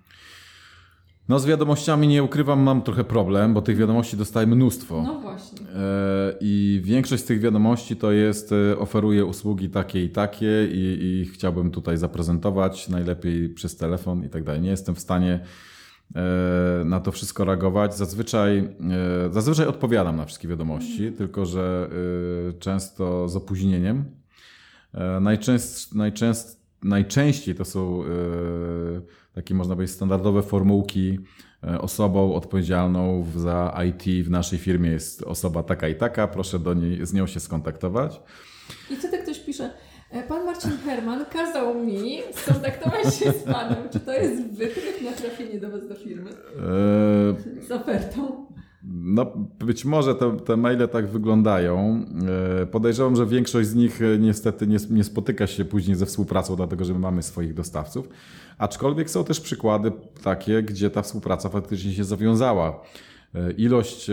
[1.29, 5.03] No z wiadomościami nie ukrywam, mam trochę problem, bo tych wiadomości dostaję mnóstwo.
[5.05, 5.59] No właśnie.
[5.75, 10.99] E, I większość z tych wiadomości to jest e, oferuje usługi takie i takie i,
[11.01, 14.61] i chciałbym tutaj zaprezentować, najlepiej przez telefon i tak dalej.
[14.61, 15.39] Nie jestem w stanie
[16.15, 17.97] E, na to wszystko reagować.
[17.97, 18.69] Zazwyczaj,
[19.31, 21.13] zazwyczaj odpowiadam na wszystkie wiadomości, mhm.
[21.13, 21.89] tylko że
[22.59, 24.05] często z opóźnieniem.
[25.21, 28.03] Najczęst, najczęst, najczęściej to są
[29.39, 31.19] takie, można powiedzieć, standardowe formułki.
[31.79, 37.05] Osobą odpowiedzialną za IT w naszej firmie jest osoba taka i taka, proszę do niej,
[37.05, 38.21] z nią się skontaktować.
[38.89, 39.69] I wtedy ktoś pisze,
[40.11, 43.89] E, pan Marcin Herman kazał mi skontaktować się z Panem.
[43.91, 46.29] Czy to jest wytrych na trafienie do Was do firmy?
[46.29, 48.45] Eee, z ofertą?
[48.83, 49.25] No,
[49.59, 52.05] być może te, te maile tak wyglądają.
[52.59, 56.55] Eee, podejrzewam, że większość z nich e, niestety nie, nie spotyka się później ze współpracą,
[56.55, 58.09] dlatego że my mamy swoich dostawców.
[58.57, 59.91] Aczkolwiek są też przykłady
[60.23, 62.81] takie, gdzie ta współpraca faktycznie się zawiązała.
[63.35, 64.11] E, ilość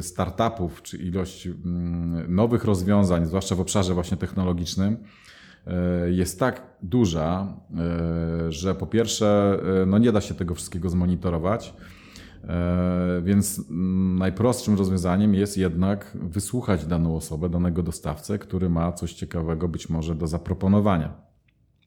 [0.00, 4.96] startupów, czy ilość mm, nowych rozwiązań, zwłaszcza w obszarze właśnie technologicznym,
[5.68, 10.90] E, jest tak duża, e, że po pierwsze, e, no nie da się tego wszystkiego
[10.90, 11.74] zmonitorować.
[13.22, 13.64] Więc
[14.18, 20.14] najprostszym rozwiązaniem jest jednak wysłuchać daną osobę, danego dostawcę, który ma coś ciekawego być może
[20.14, 21.14] do zaproponowania.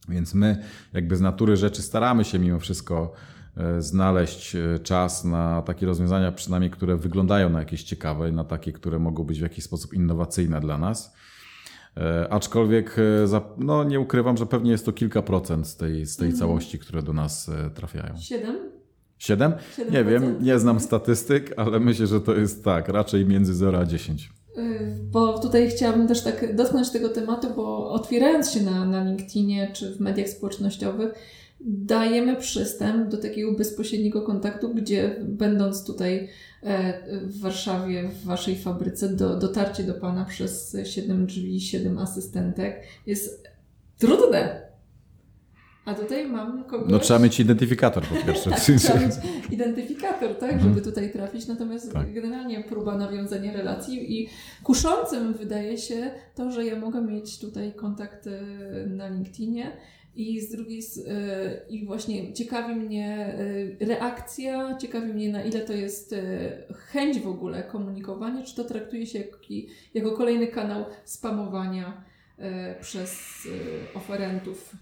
[0.09, 3.13] Więc my, jakby z natury rzeczy, staramy się mimo wszystko
[3.79, 9.23] znaleźć czas na takie rozwiązania, przynajmniej które wyglądają na jakieś ciekawe, na takie, które mogą
[9.23, 11.15] być w jakiś sposób innowacyjne dla nas.
[11.97, 12.95] E, aczkolwiek
[13.33, 16.39] e, no, nie ukrywam, że pewnie jest to kilka procent z tej, z tej mhm.
[16.39, 18.17] całości, które do nas e, trafiają.
[18.17, 18.55] Siedem?
[19.21, 19.53] Siedem?
[19.91, 23.86] Nie wiem, nie znam statystyk, ale myślę, że to jest tak, raczej między 0 a
[23.86, 24.29] 10.
[25.12, 29.95] Bo tutaj chciałabym też tak dotknąć tego tematu, bo otwierając się na, na LinkedInie czy
[29.95, 31.13] w mediach społecznościowych,
[31.60, 36.29] dajemy przystęp do takiego bezpośredniego kontaktu, gdzie będąc tutaj
[36.63, 36.93] e,
[37.25, 43.47] w Warszawie, w Waszej fabryce, do, dotarcie do Pana przez siedem drzwi, siedem asystentek jest
[43.97, 44.70] trudne.
[45.91, 46.91] A tutaj mam kogoś...
[46.91, 48.49] No trzeba mieć identyfikator po pierwsze.
[48.49, 49.12] tak, trzeba mieć
[49.51, 50.84] identyfikator, tak, żeby mhm.
[50.84, 51.47] tutaj trafić.
[51.47, 52.13] Natomiast tak.
[52.13, 54.30] generalnie próba nawiązania relacji i
[54.63, 58.41] kuszącym wydaje się to, że ja mogę mieć tutaj kontakt e,
[58.88, 59.71] na LinkedInie
[60.15, 63.36] i z drugiej, e, i właśnie ciekawi mnie
[63.80, 66.15] e, reakcja, ciekawi mnie na ile to jest
[66.75, 69.23] chęć w ogóle komunikowania, czy to traktuje się
[69.93, 72.04] jako kolejny kanał spamowania
[72.82, 73.21] przez
[73.95, 74.75] oferentów.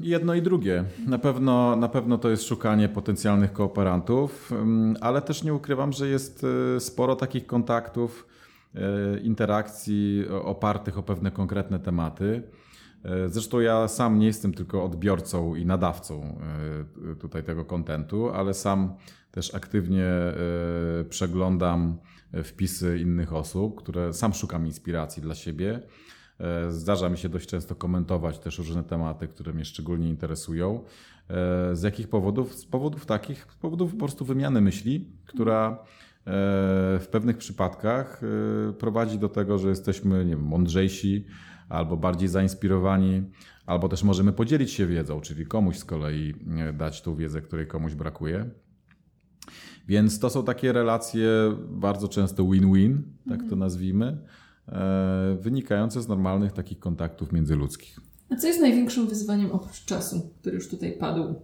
[0.00, 0.84] Jedno i drugie.
[1.06, 6.08] Na pewno, na pewno to jest szukanie potencjalnych kooperantów, mm, ale też nie ukrywam, że
[6.08, 6.46] jest
[6.78, 8.26] sporo takich kontaktów,
[9.22, 12.42] interakcji opartych o pewne konkretne tematy.
[13.04, 16.38] E, zresztą ja sam nie jestem tylko odbiorcą i nadawcą
[17.20, 18.94] tutaj tego kontentu, ale sam
[19.30, 20.06] też aktywnie
[21.08, 21.98] przeglądam
[22.44, 25.80] wpisy innych osób, które sam szukam inspiracji dla siebie.
[26.68, 30.84] Zdarza mi się dość często komentować też różne tematy, które mnie szczególnie interesują.
[31.72, 32.54] Z jakich powodów?
[32.54, 35.78] Z powodów takich, z powodów po prostu wymiany myśli, która
[37.00, 38.20] w pewnych przypadkach
[38.78, 41.26] prowadzi do tego, że jesteśmy nie wiem, mądrzejsi,
[41.68, 43.22] albo bardziej zainspirowani,
[43.66, 47.66] albo też możemy podzielić się wiedzą, czyli komuś z kolei e, dać tą wiedzę, której
[47.66, 48.50] komuś brakuje.
[49.88, 51.28] Więc to są takie relacje
[51.68, 53.58] bardzo często win-win, tak to mhm.
[53.58, 54.45] nazwijmy, e,
[55.40, 58.00] wynikające z normalnych takich kontaktów międzyludzkich.
[58.30, 61.34] A co jest największym wyzwaniem oprócz czasu, który już tutaj padł e,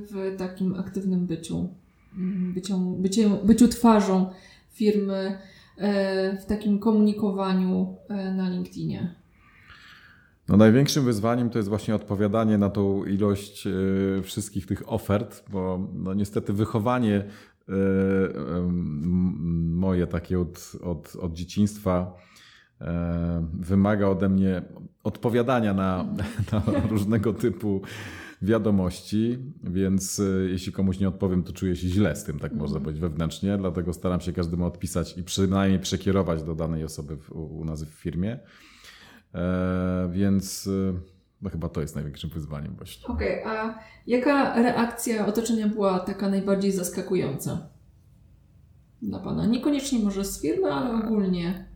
[0.00, 1.68] w takim aktywnym byciu,
[2.16, 4.30] mm, byciu, byciu, byciu twarzą
[4.70, 5.38] firmy,
[5.76, 9.14] E, w takim komunikowaniu e, na LinkedInie?
[10.48, 13.70] No największym wyzwaniem to jest właśnie odpowiadanie na tą ilość e,
[14.22, 17.24] wszystkich tych ofert, bo no niestety wychowanie
[19.72, 22.16] moje takie od, od, od dzieciństwa
[23.54, 24.62] wymaga ode mnie
[25.04, 26.04] odpowiadania na,
[26.52, 27.82] na różnego typu
[28.42, 32.84] wiadomości, więc jeśli komuś nie odpowiem, to czuję się źle z tym, tak można mhm.
[32.84, 37.64] powiedzieć, wewnętrznie, dlatego staram się każdemu odpisać i przynajmniej przekierować do danej osoby w, u
[37.64, 38.38] nas w firmie.
[39.34, 40.68] E, więc
[41.42, 43.08] No chyba to jest największym wyzwaniem właśnie.
[43.08, 47.68] Okej, okay, a jaka reakcja otoczenia była taka najbardziej zaskakująca
[49.02, 49.46] dla Pana?
[49.46, 51.72] Niekoniecznie może z firmy, ale ogólnie.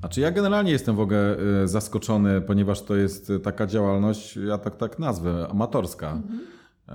[0.00, 4.76] Znaczy ja generalnie jestem w ogóle y, zaskoczony, ponieważ to jest taka działalność, ja tak,
[4.76, 6.12] tak nazwę, amatorska.
[6.12, 6.40] Mhm.
[6.88, 6.94] E,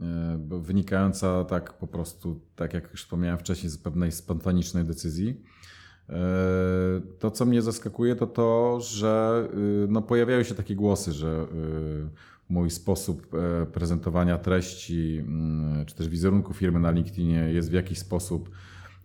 [0.00, 5.42] e, wynikająca tak po prostu, tak jak już wspomniałem wcześniej, z pewnej spontanicznej decyzji.
[6.10, 9.48] E, to, co mnie zaskakuje, to to, że
[9.84, 11.46] y, no, pojawiają się takie głosy, że
[12.06, 13.26] y, mój sposób
[13.72, 18.50] prezentowania treści, mm, czy też wizerunku firmy na LinkedInie jest w jakiś sposób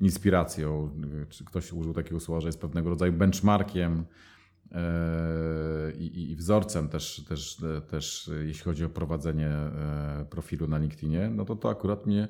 [0.02, 0.90] inspiracją,
[1.30, 4.06] czy ktoś użył takiego słowa, że jest pewnego rodzaju benchmarkiem
[4.72, 11.30] e, i, i wzorcem też, też, też, jeśli chodzi o prowadzenie e, profilu na LinkedInie,
[11.30, 12.28] no to to akurat mnie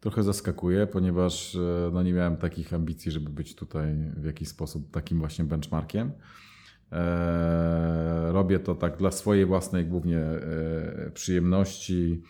[0.00, 4.90] trochę zaskakuje, ponieważ e, no nie miałem takich ambicji, żeby być tutaj w jakiś sposób
[4.90, 6.12] takim właśnie benchmarkiem.
[8.28, 10.20] Robię to tak dla swojej własnej głównie
[11.14, 12.22] przyjemności,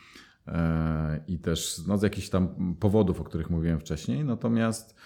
[1.29, 4.25] i też no, z jakichś tam powodów, o których mówiłem wcześniej.
[4.25, 4.97] Natomiast,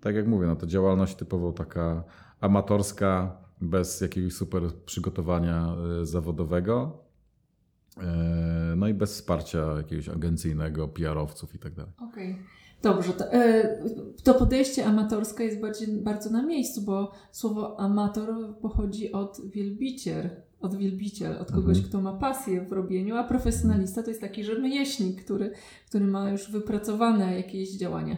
[0.00, 2.04] tak jak mówię, no to działalność typowo taka
[2.40, 7.05] amatorska, bez jakiegoś super przygotowania e, zawodowego.
[7.96, 11.92] E, no i bez wsparcia jakiegoś agencyjnego, PR-owców i tak dalej.
[12.10, 12.32] Okej.
[12.32, 12.44] Okay.
[12.82, 13.78] Dobrze, to, e,
[14.22, 20.30] to, podejście amatorskie jest bardziej, bardzo na miejscu, bo słowo amator pochodzi od wielbiciel,
[20.60, 21.88] od wielbiciel, od kogoś, mhm.
[21.88, 25.52] kto ma pasję w robieniu, a profesjonalista to jest taki rzemieślnik, który,
[25.88, 28.16] który ma już wypracowane jakieś działania.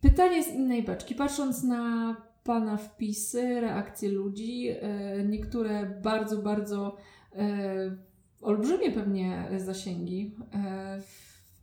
[0.00, 1.14] Pytanie z innej beczki.
[1.14, 6.96] Patrząc na Pana wpisy, reakcje ludzi, e, niektóre bardzo, bardzo
[8.40, 11.02] olbrzymie pewnie zasięgi, e,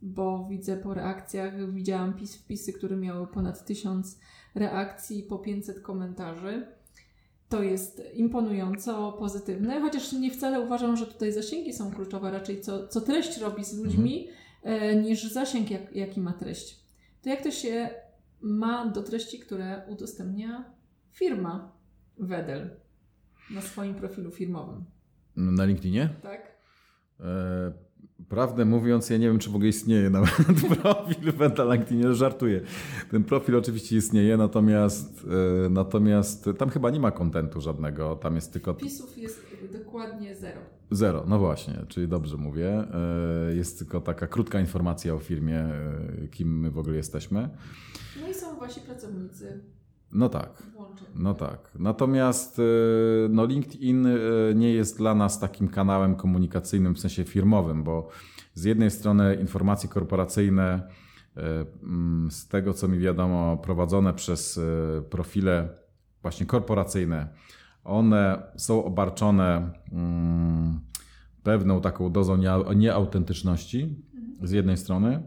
[0.02, 4.18] bo widzę po reakcjach, widziałam wpisy, które miały ponad tysiąc
[4.54, 6.66] reakcji, po 500 komentarzy
[7.48, 12.88] to jest imponująco pozytywne, chociaż nie wcale uważam, że tutaj zasięgi są kluczowe, raczej co,
[12.88, 14.28] co treść robi z ludźmi,
[14.62, 15.02] mhm.
[15.02, 16.80] niż zasięg, jak, jaki ma treść.
[17.22, 17.90] To jak to się
[18.40, 20.64] ma do treści, które udostępnia
[21.12, 21.72] firma
[22.18, 22.70] Wedel
[23.50, 24.84] na swoim profilu firmowym?
[25.36, 26.08] Na LinkedInie?
[26.22, 26.55] Tak.
[27.20, 27.72] E,
[28.28, 30.30] prawdę mówiąc, ja nie wiem, czy w ogóle istnieje nawet
[30.82, 32.60] profil Wenta LinkedInie, żartuję.
[33.10, 35.26] Ten profil oczywiście istnieje, natomiast,
[35.66, 38.74] e, natomiast tam chyba nie ma kontentu żadnego, tam jest tylko...
[38.74, 40.60] Wpisów jest dokładnie zero.
[40.90, 42.84] Zero, no właśnie, czyli dobrze mówię.
[43.50, 45.68] E, jest tylko taka krótka informacja o firmie,
[46.30, 47.48] kim my w ogóle jesteśmy.
[48.20, 49.60] No i są wasi pracownicy.
[50.12, 50.62] No tak.
[51.14, 51.70] No tak.
[51.78, 52.62] Natomiast e,
[53.28, 54.10] no LinkedIn e,
[54.54, 58.08] nie jest dla nas takim kanałem komunikacyjnym w sensie firmowym, bo
[58.54, 60.88] z jednej strony informacje korporacyjne,
[61.36, 64.60] e, mm, z tego co mi wiadomo, prowadzone przez
[65.10, 65.68] profile
[66.22, 67.28] właśnie korporacyjne,
[67.84, 70.80] one są obarczone mm,
[71.42, 72.36] pewną taką dozą
[72.74, 74.02] nieautentyczności
[74.42, 75.22] z jednej strony.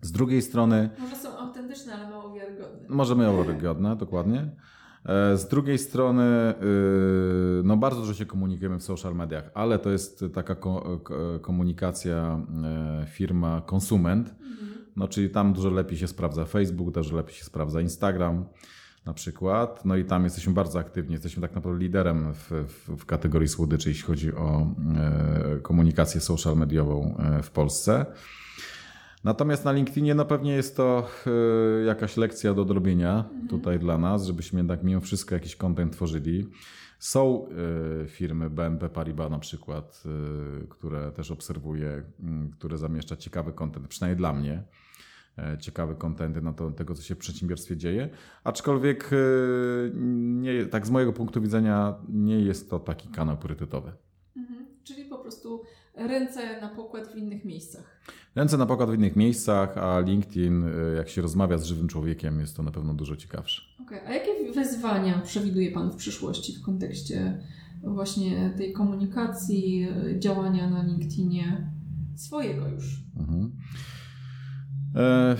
[0.00, 0.90] Z drugiej strony.
[0.98, 2.08] Może są autentyczne, ale
[2.88, 2.96] mało wiarygodne.
[2.96, 4.50] Może mało wiarygodne, dokładnie.
[5.04, 6.54] E, z drugiej strony,
[7.60, 10.56] y, no bardzo dużo się komunikujemy w social mediach, ale to jest taka
[11.40, 14.86] komunikacja e, firma konsument, mhm.
[14.96, 18.44] no czyli tam dużo lepiej się sprawdza Facebook, dużo lepiej się sprawdza Instagram
[19.06, 19.84] na przykład.
[19.84, 23.88] No i tam jesteśmy bardzo aktywni, jesteśmy tak naprawdę liderem w, w, w kategorii słodyczy,
[23.88, 24.66] jeśli chodzi o
[24.96, 28.06] e, komunikację social mediową w Polsce.
[29.24, 31.08] Natomiast na LinkedInie no pewnie jest to
[31.82, 33.48] y, jakaś lekcja do odrobienia mhm.
[33.48, 36.48] tutaj dla nas, żebyśmy jednak mimo wszystko jakiś content tworzyli.
[36.98, 37.48] Są
[38.04, 40.02] y, firmy BNP Paribas na przykład,
[40.62, 42.02] y, które też obserwuję,
[42.52, 44.62] które zamieszcza ciekawy content, przynajmniej dla mnie
[45.38, 48.08] e, ciekawe kontenty na to, tego, co się w przedsiębiorstwie dzieje.
[48.44, 49.10] Aczkolwiek
[50.14, 53.92] nie, tak z mojego punktu widzenia nie jest to taki kanał priorytetowy.
[54.36, 54.66] Mhm.
[54.84, 55.62] Czyli po prostu
[55.94, 58.00] ręce na pokład w innych miejscach.
[58.34, 62.40] Ręce na pokład w innych miejscach, a LinkedIn, y, jak się rozmawia z żywym człowiekiem,
[62.40, 63.62] jest to na pewno dużo ciekawsze.
[63.86, 64.06] Okay.
[64.06, 67.40] A jakie wyzwania przewiduje Pan w przyszłości w kontekście
[67.82, 71.70] właśnie tej komunikacji, y, działania na LinkedInie
[72.16, 72.84] swojego już?
[73.16, 73.52] Mhm.
[74.96, 75.36] E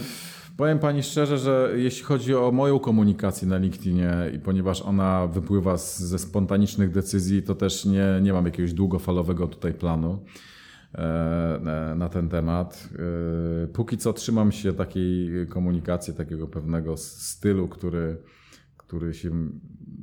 [0.57, 5.79] Powiem Pani szczerze, że jeśli chodzi o moją komunikację na LinkedInie i ponieważ ona wypływa
[5.79, 10.19] z, ze spontanicznych decyzji, to też nie, nie mam jakiegoś długofalowego tutaj planu
[11.97, 12.89] na ten temat.
[13.65, 18.17] E, póki co trzymam się takiej komunikacji, takiego pewnego stylu, który,
[18.77, 19.31] który się,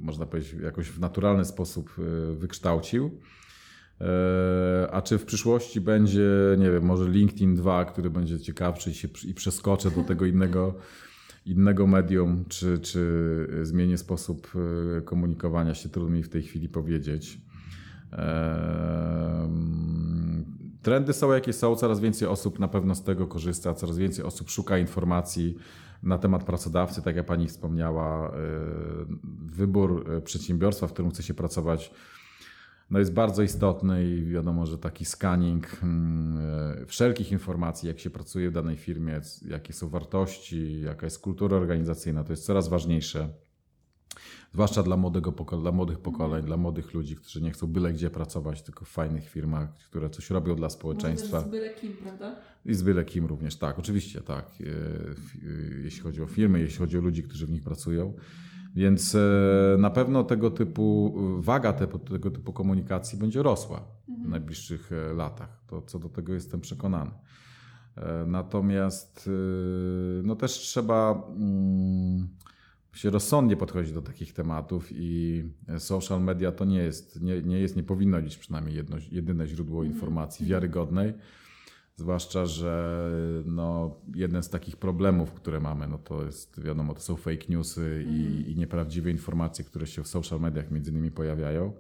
[0.01, 3.19] można powiedzieć, jakoś w naturalny sposób e, wykształcił.
[4.01, 8.93] E, a czy w przyszłości będzie, nie wiem, może LinkedIn 2, który będzie ciekawszy i,
[8.93, 10.75] się, i przeskoczę do tego innego,
[11.45, 14.53] innego medium, czy, czy zmienię sposób
[15.05, 17.41] komunikowania się, trudno mi w tej chwili powiedzieć.
[20.81, 24.49] Trendy są jakie są, coraz więcej osób na pewno z tego korzysta, coraz więcej osób
[24.49, 25.57] szuka informacji
[26.03, 28.31] na temat pracodawcy, tak jak Pani wspomniała.
[29.45, 31.91] Wybór przedsiębiorstwa, w którym chce się pracować,
[32.91, 38.49] no jest bardzo istotny i wiadomo, że taki scanning e, wszelkich informacji, jak się pracuje
[38.49, 43.29] w danej firmie, jakie są wartości, jaka jest kultura organizacyjna, to jest coraz ważniejsze.
[44.53, 48.61] Zwłaszcza dla, młodego dla młodych pokoleń, dla młodych ludzi, którzy nie chcą byle gdzie pracować,
[48.61, 51.37] tylko w fajnych firmach, które coś robią dla społeczeństwa.
[51.37, 52.35] Może z byle kim, prawda?
[52.65, 54.45] I z byle kim również, tak, oczywiście, tak.
[54.45, 54.63] E,
[55.83, 58.13] jeśli chodzi o firmy, jeśli chodzi o ludzi, którzy w nich pracują.
[58.75, 59.19] Więc e,
[59.79, 64.27] na pewno tego typu, waga te, tego typu komunikacji będzie rosła mhm.
[64.27, 65.61] w najbliższych e, latach.
[65.67, 67.11] To co do tego jestem przekonany.
[67.97, 69.29] E, natomiast
[70.23, 72.27] no też trzeba mm,
[72.93, 75.43] się rozsądnie podchodzić do takich tematów i
[75.77, 79.79] social media to nie jest, nie, nie jest, nie powinno być przynajmniej jedno, jedyne źródło
[79.79, 79.93] mhm.
[79.93, 81.13] informacji wiarygodnej.
[81.95, 83.09] Zwłaszcza, że
[83.45, 88.05] no, jeden z takich problemów, które mamy, no to jest, wiadomo, to są fake newsy
[88.07, 88.47] i, mhm.
[88.47, 91.73] i nieprawdziwe informacje, które się w social mediach między innymi pojawiają.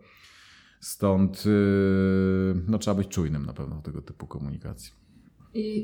[0.79, 5.00] Stąd y, no, trzeba być czujnym na pewno tego typu komunikacji.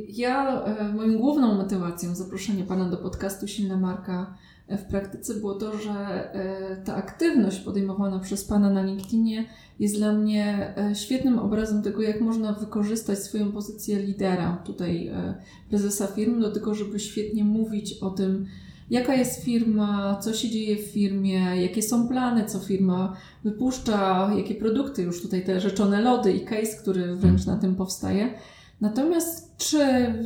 [0.10, 4.38] Ja, e, moją główną motywacją zaproszenia Pana do podcastu Silna Marka
[4.70, 5.92] w praktyce było to, że
[6.34, 9.46] e, ta aktywność podejmowana przez Pana na LinkedInie
[9.80, 15.36] jest dla mnie e, świetnym obrazem tego, jak można wykorzystać swoją pozycję lidera, tutaj e,
[15.70, 18.46] prezesa firmy, do tego, żeby świetnie mówić o tym,
[18.90, 24.56] jaka jest firma, co się dzieje w firmie, jakie są plany, co firma wypuszcza, jakie
[24.56, 28.34] produkty, już tutaj te rzeczone lody i case, który wręcz na tym powstaje.
[28.82, 29.80] Natomiast czy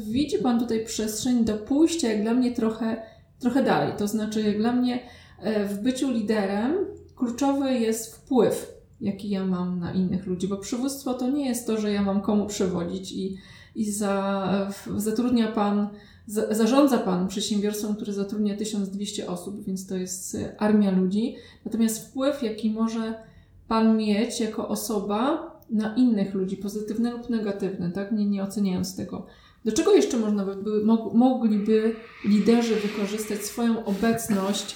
[0.08, 3.02] widzi Pan tutaj przestrzeń do pójścia, jak dla mnie trochę
[3.41, 3.93] trochę dalej.
[3.97, 4.99] To znaczy, jak dla mnie
[5.39, 6.74] e, w byciu liderem
[7.16, 11.82] kluczowy jest wpływ, jaki ja mam na innych ludzi, bo przywództwo to nie jest to,
[11.82, 13.38] że ja mam komu przewodzić i,
[13.76, 15.88] i za, zatrudnia Pan,
[16.26, 21.36] za, zarządza Pan przedsiębiorstwem, które zatrudnia 1200 osób, więc to jest e, armia ludzi.
[21.66, 23.14] Natomiast wpływ, jaki może
[23.68, 28.12] Pan mieć jako osoba na innych ludzi, pozytywny lub negatywny, tak?
[28.12, 29.28] Nie, nie oceniając tego
[29.66, 31.96] do czego jeszcze można by, mogliby
[32.26, 34.76] liderzy wykorzystać swoją obecność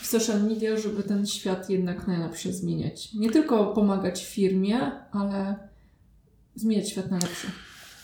[0.00, 3.14] w social media, żeby ten świat jednak najlepsze zmieniać?
[3.14, 5.68] Nie tylko pomagać firmie, ale
[6.54, 7.46] zmieniać świat na lepszy.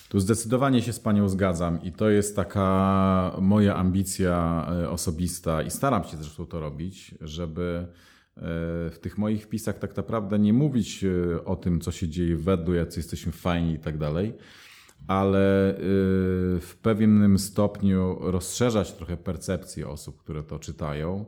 [0.08, 5.70] Tu zdecydowanie się z Panią zgadzam i to jest taka moja ambicja e, osobista i
[5.70, 7.86] staram się zresztą to robić, żeby
[8.90, 12.48] w tych moich wpisach tak naprawdę nie mówić e, o tym, co się dzieje w
[12.48, 14.34] Edu, jak jesteśmy fajni i tak dalej,
[15.06, 15.80] ale y,
[16.60, 21.24] w pewnym stopniu rozszerzać trochę percepcję osób, które to czytają,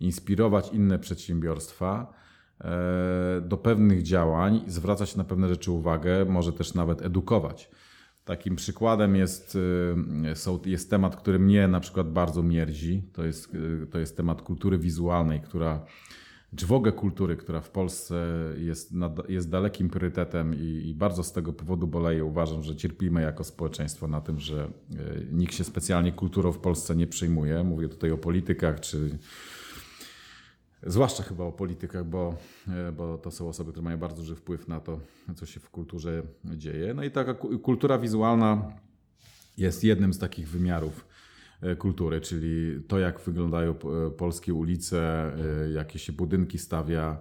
[0.00, 2.12] inspirować inne przedsiębiorstwa
[2.60, 7.70] e, do pewnych działań, zwracać na pewne rzeczy uwagę, może też nawet edukować.
[8.24, 9.58] Takim przykładem jest,
[10.64, 13.02] jest temat, który mnie na przykład bardzo mierdzi.
[13.12, 13.56] To jest,
[13.90, 15.86] to jest temat kultury wizualnej, która
[16.72, 18.26] ogóle kultury, która w Polsce
[18.56, 18.92] jest,
[19.28, 22.24] jest dalekim priorytetem i, i, bardzo z tego powodu boleję.
[22.24, 24.68] Uważam, że cierpimy jako społeczeństwo na tym, że e,
[25.32, 27.64] nikt się specjalnie kulturą w Polsce nie przejmuje.
[27.64, 29.18] Mówię tutaj o politykach, czy
[30.86, 32.36] zwłaszcza chyba o politykach, bo,
[32.68, 35.00] e, bo to są osoby, które mają bardzo duży wpływ na to,
[35.36, 36.94] co się w kulturze dzieje.
[36.94, 38.72] No i taka kultura wizualna
[39.56, 41.06] jest jednym z takich wymiarów
[41.78, 45.32] kultury, czyli to, jak wyglądają e, polskie ulice,
[45.66, 47.20] e, jakie się budynki stawia,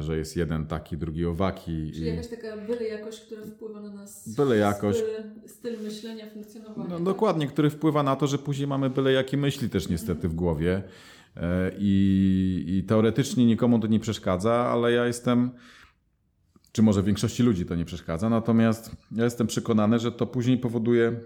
[0.00, 1.92] że jest jeden taki, drugi owaki.
[1.92, 4.34] Czyli jakaś taka byle jakość, która wpływa na nas.
[4.36, 4.98] Byle jakość.
[4.98, 6.88] Styl, styl myślenia, funkcjonowania.
[6.88, 7.04] No, tak?
[7.04, 10.82] Dokładnie, który wpływa na to, że później mamy byle jakie myśli też niestety w głowie.
[11.78, 15.50] I, I teoretycznie nikomu to nie przeszkadza, ale ja jestem
[16.74, 21.20] czy może większości ludzi to nie przeszkadza, natomiast ja jestem przekonany, że to później powoduje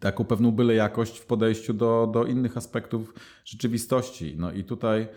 [0.00, 3.14] taką pewną byle jakość w podejściu do, do innych aspektów
[3.44, 4.34] rzeczywistości.
[4.38, 5.08] No i tutaj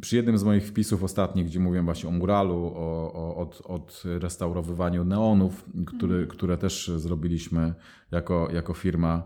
[0.00, 5.04] przy jednym z moich wpisów ostatnich, gdzie mówiłem właśnie o muralu, o, o od, odrestaurowywaniu
[5.04, 6.28] neonów, który, mhm.
[6.28, 7.74] które też zrobiliśmy
[8.10, 9.22] jako, jako firma,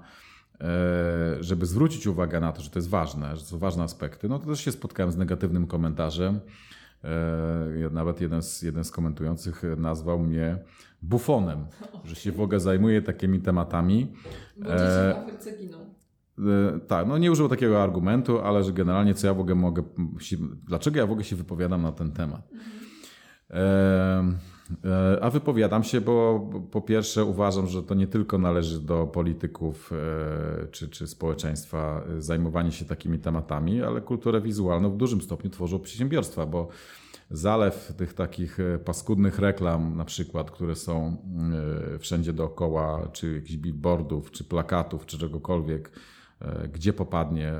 [0.60, 0.66] e,
[1.40, 4.38] żeby zwrócić uwagę na to, że to jest ważne, że to są ważne aspekty, no
[4.38, 6.40] to też się spotkałem z negatywnym komentarzem.
[7.04, 10.58] E, nawet jeden z, jeden z komentujących nazwał mnie
[11.02, 11.66] bufonem,
[12.04, 14.12] że się w ogóle zajmuje takimi tematami.
[14.56, 15.78] Bo e, Afryce giną.
[16.38, 19.82] E, tak, no nie użył takiego argumentu, ale że generalnie co ja w ogóle mogę,
[20.64, 22.48] dlaczego ja w ogóle się wypowiadam na ten temat.
[22.52, 24.38] Mhm.
[25.20, 29.90] A wypowiadam się, bo po pierwsze uważam, że to nie tylko należy do polityków
[30.70, 36.46] czy, czy społeczeństwa zajmowanie się takimi tematami, ale kulturę wizualną w dużym stopniu tworzą przedsiębiorstwa,
[36.46, 36.68] bo
[37.30, 41.16] zalew tych takich paskudnych reklam, na przykład, które są
[41.98, 45.90] wszędzie dookoła, czy jakichś billboardów, czy plakatów, czy czegokolwiek,
[46.72, 47.52] gdzie popadnie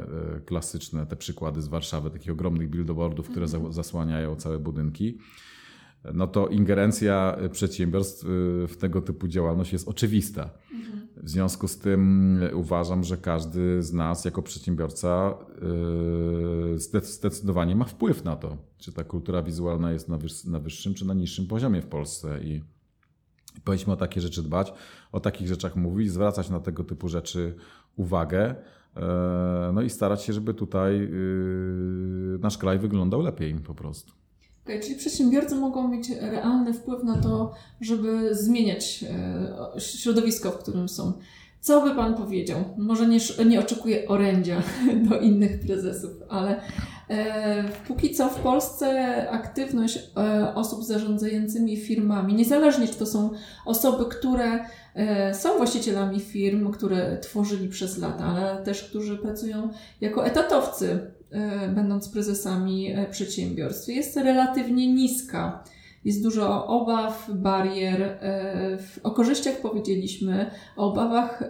[0.46, 3.72] klasyczne te przykłady z Warszawy, takich ogromnych billboardów, które mhm.
[3.72, 5.18] zasłaniają całe budynki
[6.14, 8.28] no to ingerencja przedsiębiorstw y,
[8.68, 10.50] w tego typu działalność jest oczywista.
[11.16, 15.34] W związku z tym uważam, że każdy z nas jako przedsiębiorca
[16.74, 20.08] y, zdecydowanie ma wpływ na to, czy ta kultura wizualna jest
[20.44, 22.62] na wyższym czy na niższym poziomie w Polsce i
[23.64, 24.72] powinniśmy o takie rzeczy dbać,
[25.12, 27.54] o takich rzeczach mówić, zwracać na tego typu rzeczy
[27.96, 29.00] uwagę, y,
[29.72, 31.10] no i starać się, żeby tutaj
[32.40, 34.21] nasz kraj wyglądał lepiej po prostu.
[34.64, 39.04] Okay, czyli przedsiębiorcy mogą mieć realny wpływ na to, żeby zmieniać
[39.76, 41.12] e, środowisko, w którym są.
[41.62, 42.64] Co by Pan powiedział?
[42.76, 44.62] Może nie, nie oczekuję orędzia
[45.08, 46.60] do innych prezesów, ale
[47.10, 53.30] e, póki co w Polsce aktywność e, osób zarządzającymi firmami, niezależnie czy to są
[53.66, 59.68] osoby, które e, są właścicielami firm, które tworzyli przez lata, ale też którzy pracują
[60.00, 61.12] jako etatowcy
[61.74, 65.64] będąc prezesami e, przedsiębiorstw, jest relatywnie niska.
[66.04, 68.02] Jest dużo obaw, barier.
[68.02, 71.42] E, o korzyściach powiedzieliśmy, o obawach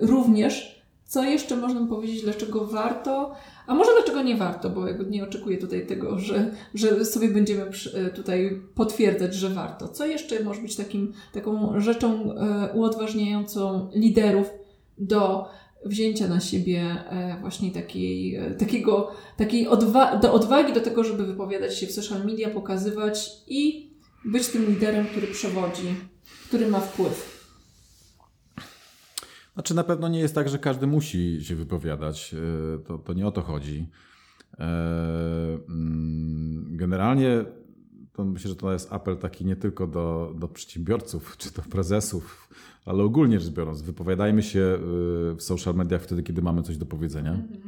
[0.00, 0.84] również.
[1.04, 3.34] Co jeszcze można powiedzieć, dlaczego warto,
[3.66, 7.70] a może dlaczego nie warto, bo jakby nie oczekuję tutaj tego, że, że sobie będziemy
[8.14, 9.88] tutaj potwierdzać, że warto.
[9.88, 12.34] Co jeszcze może być takim, taką rzeczą
[12.74, 14.50] uodważniającą liderów
[14.98, 15.48] do
[15.84, 21.26] wzięcia na siebie e, właśnie takiej, e, takiego, takiej odwa do odwagi do tego, żeby
[21.26, 23.90] wypowiadać się w social media, pokazywać i
[24.24, 25.94] być tym liderem, który przewodzi,
[26.48, 27.44] który ma wpływ.
[29.54, 32.34] Znaczy na pewno nie jest tak, że każdy musi się wypowiadać.
[32.34, 33.86] E, to, to nie o to chodzi.
[35.68, 37.44] Mm, generalnie
[38.14, 42.48] to myślę, że to jest apel taki nie tylko do, do przedsiębiorców czy do prezesów,
[42.84, 46.86] ale ogólnie rzecz biorąc, wypowiadajmy się y, w social mediach wtedy, kiedy mamy coś do
[46.86, 47.32] powiedzenia.
[47.32, 47.60] Mhm.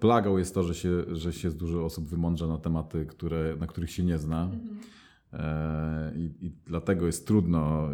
[0.00, 3.90] Plagą jest to, że się, że się dużo osób wymądrza na tematy, które, na których
[3.90, 4.50] się nie zna.
[5.32, 7.92] E, I, I, dlatego jest trudno e,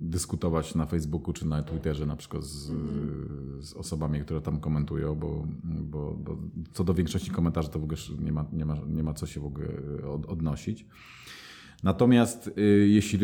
[0.00, 2.72] dyskutować na Facebooku czy na Twitterze na przykład z,
[3.60, 6.36] z osobami, które tam komentują, bo, bo, bo,
[6.72, 9.40] co do większości komentarzy to w ogóle nie ma, nie ma, nie ma co się
[9.40, 9.68] w ogóle
[10.08, 10.86] od, odnosić.
[11.82, 12.50] Natomiast
[12.86, 13.18] jeśli,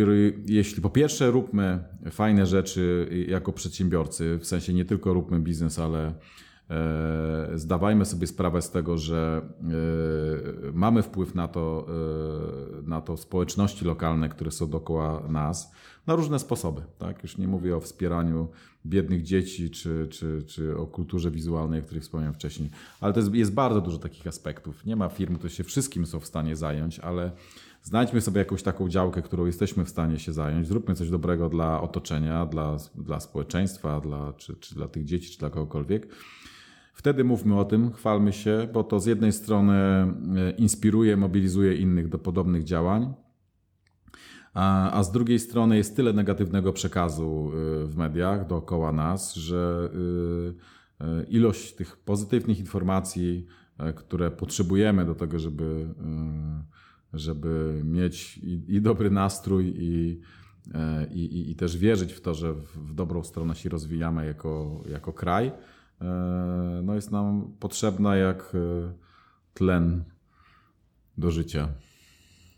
[0.46, 6.14] jeśli po pierwsze róbmy fajne rzeczy jako przedsiębiorcy, w sensie nie tylko róbmy biznes, ale
[6.72, 11.86] E, zdawajmy sobie sprawę z tego, że e, mamy wpływ na to,
[12.78, 15.72] e, na to społeczności lokalne, które są dookoła nas,
[16.06, 16.82] na różne sposoby.
[16.98, 17.22] Tak?
[17.22, 18.48] Już nie mówię o wspieraniu
[18.86, 23.34] biednych dzieci, czy, czy, czy o kulturze wizualnej, o której wspomniałem wcześniej, ale to jest,
[23.34, 24.86] jest bardzo dużo takich aspektów.
[24.86, 27.32] Nie ma firm, które się wszystkim są w stanie zająć, ale
[27.82, 31.80] znajdźmy sobie jakąś taką działkę, którą jesteśmy w stanie się zająć, zróbmy coś dobrego dla
[31.80, 36.08] otoczenia, dla, dla społeczeństwa, dla, czy, czy dla tych dzieci, czy dla kogokolwiek.
[36.94, 40.10] Wtedy mówmy o tym, chwalmy się, bo to z jednej strony e,
[40.58, 43.14] inspiruje, mobilizuje innych do podobnych działań,
[44.54, 49.90] a, a z drugiej strony jest tyle negatywnego przekazu e, w mediach dookoła nas, że
[51.00, 53.46] e, ilość tych pozytywnych informacji,
[53.96, 55.94] które potrzebujemy do tego, żeby,
[57.12, 60.20] żeby mieć i, i dobry nastrój, i,
[61.10, 65.12] i, i, też wierzyć w to, że w, w dobrą stronę się rozwijamy jako, jako
[65.12, 65.52] kraj,
[66.02, 68.92] E, no jest nam potrzebna jak e,
[69.54, 70.04] tlen
[71.18, 71.68] do życia.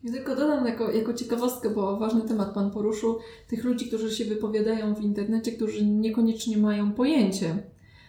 [0.05, 4.25] Ja tylko dodam jako, jako ciekawostkę, bo ważny temat Pan poruszył, tych ludzi, którzy się
[4.25, 7.63] wypowiadają w internecie, którzy niekoniecznie mają pojęcie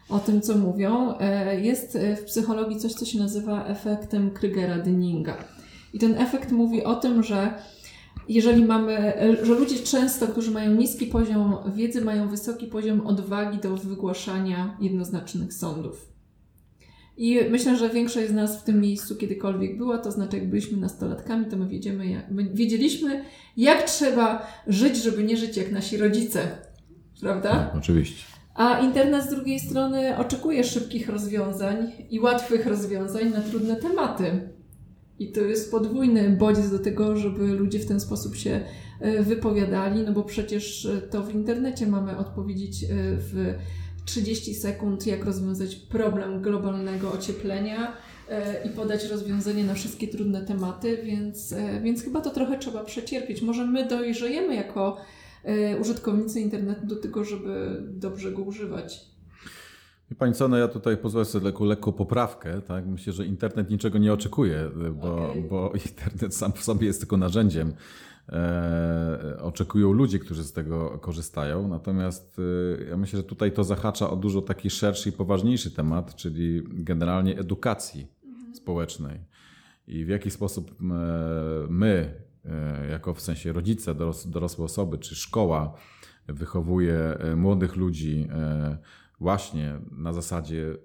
[0.10, 1.18] o tym, co mówią.
[1.20, 5.34] E, jest w psychologii coś, co się nazywa efektem Krygera-Dyninga.
[5.96, 7.54] I ten efekt mówi o tym, że
[8.30, 13.76] jeżeli mamy, że ludzie często, którzy mają niski poziom wiedzy, mają wysoki poziom odwagi do
[13.76, 16.12] wygłaszania jednoznacznych sądów.
[17.18, 20.78] I myślę, że większość z nas w tym miejscu kiedykolwiek była, to znaczy jak byliśmy
[20.78, 23.24] nastolatkami, to my, wiedziemy, jak, my wiedzieliśmy,
[23.58, 26.58] jak trzeba żyć, żeby nie żyć jak nasi rodzice.
[27.22, 27.50] Prawda?
[27.50, 28.26] Tak, oczywiście.
[28.56, 34.55] A internet z drugiej strony oczekuje szybkich rozwiązań i łatwych rozwiązań na trudne tematy.
[35.20, 38.62] I to jest podwójny bodziec do tego, żeby ludzie w ten sposób się
[39.00, 42.88] e, wypowiadali, no bo przecież e, to w internecie mamy odpowiedzieć e,
[43.18, 43.54] w
[44.06, 47.98] 30 sekund, jak rozwiązać problem globalnego ocieplenia
[48.66, 53.42] i podać rozwiązanie na wszystkie trudne tematy, więc, więc chyba to trochę trzeba przecierpieć.
[53.42, 54.98] Może my dojrzejemy jako
[55.82, 59.15] użytkownicy internetu do tego, żeby dobrze go używać.
[60.12, 62.62] I pani co, no ja tutaj pozwolę sobie lekko, lekką poprawkę.
[62.62, 62.86] Tak?
[62.86, 64.70] Myślę, że internet niczego nie oczekuje,
[65.02, 65.42] bo, okay.
[65.42, 67.74] bo internet sam w sobie jest tylko narzędziem.
[68.30, 71.68] E, oczekują ludzie, którzy z tego korzystają.
[71.68, 72.42] Natomiast
[72.80, 76.64] e, ja myślę, że tutaj to zahacza o dużo taki szerszy i poważniejszy temat, czyli
[76.70, 78.56] generalnie edukacji mhm.
[78.56, 79.20] społecznej.
[79.88, 80.84] I w jaki sposób e,
[81.70, 82.14] my,
[82.46, 83.96] e, jako w sensie rodzice,
[84.26, 85.74] dorosłe osoby, czy szkoła,
[86.28, 88.28] wychowuje e, młodych ludzi
[89.20, 90.78] właśnie na zasadzie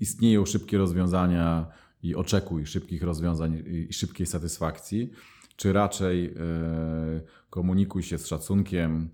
[0.00, 1.66] istnieją szybkie rozwiązania
[2.02, 5.10] i oczekuj szybkich rozwiązań i szybkiej satysfakcji,
[5.56, 6.34] czy raczej
[7.50, 9.08] komunikuj się z szacunkiem,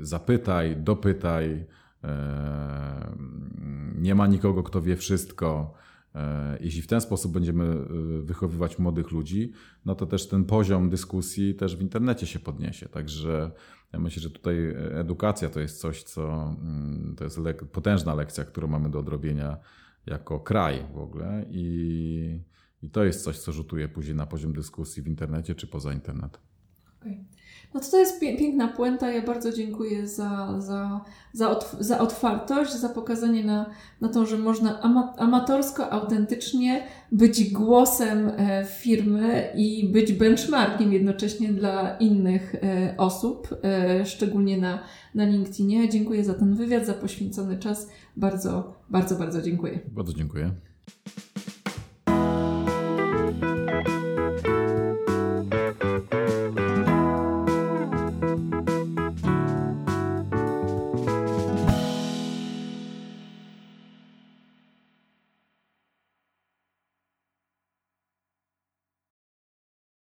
[0.00, 1.66] zapytaj, dopytaj,
[3.94, 5.74] nie ma nikogo, kto wie wszystko.
[6.60, 7.76] Jeśli w ten sposób będziemy
[8.22, 9.52] wychowywać młodych ludzi,
[9.84, 12.88] no to też ten poziom dyskusji też w internecie się podniesie.
[12.88, 13.50] Także
[13.92, 14.56] ja myślę, że tutaj
[14.92, 19.56] edukacja to jest coś, co mm, to jest le potężna lekcja, którą mamy do odrobienia
[20.06, 22.40] jako kraj w ogóle i,
[22.82, 26.40] i to jest coś, co rzutuje później na poziom dyskusji w internecie czy poza internetem.
[27.00, 27.24] Okay.
[27.74, 29.12] No to to jest piękna puenta.
[29.12, 33.70] Ja bardzo dziękuję za, za, za, otw za otwartość, za pokazanie na,
[34.00, 41.52] na to, że można ama amatorsko, autentycznie być głosem e, firmy i być benchmarkiem jednocześnie
[41.52, 44.78] dla innych e, osób, e, szczególnie na,
[45.14, 45.88] na LinkedInie.
[45.88, 47.88] Dziękuję za ten wywiad, za poświęcony czas.
[48.16, 49.80] Bardzo, bardzo, bardzo dziękuję.
[49.92, 50.50] Bardzo dziękuję.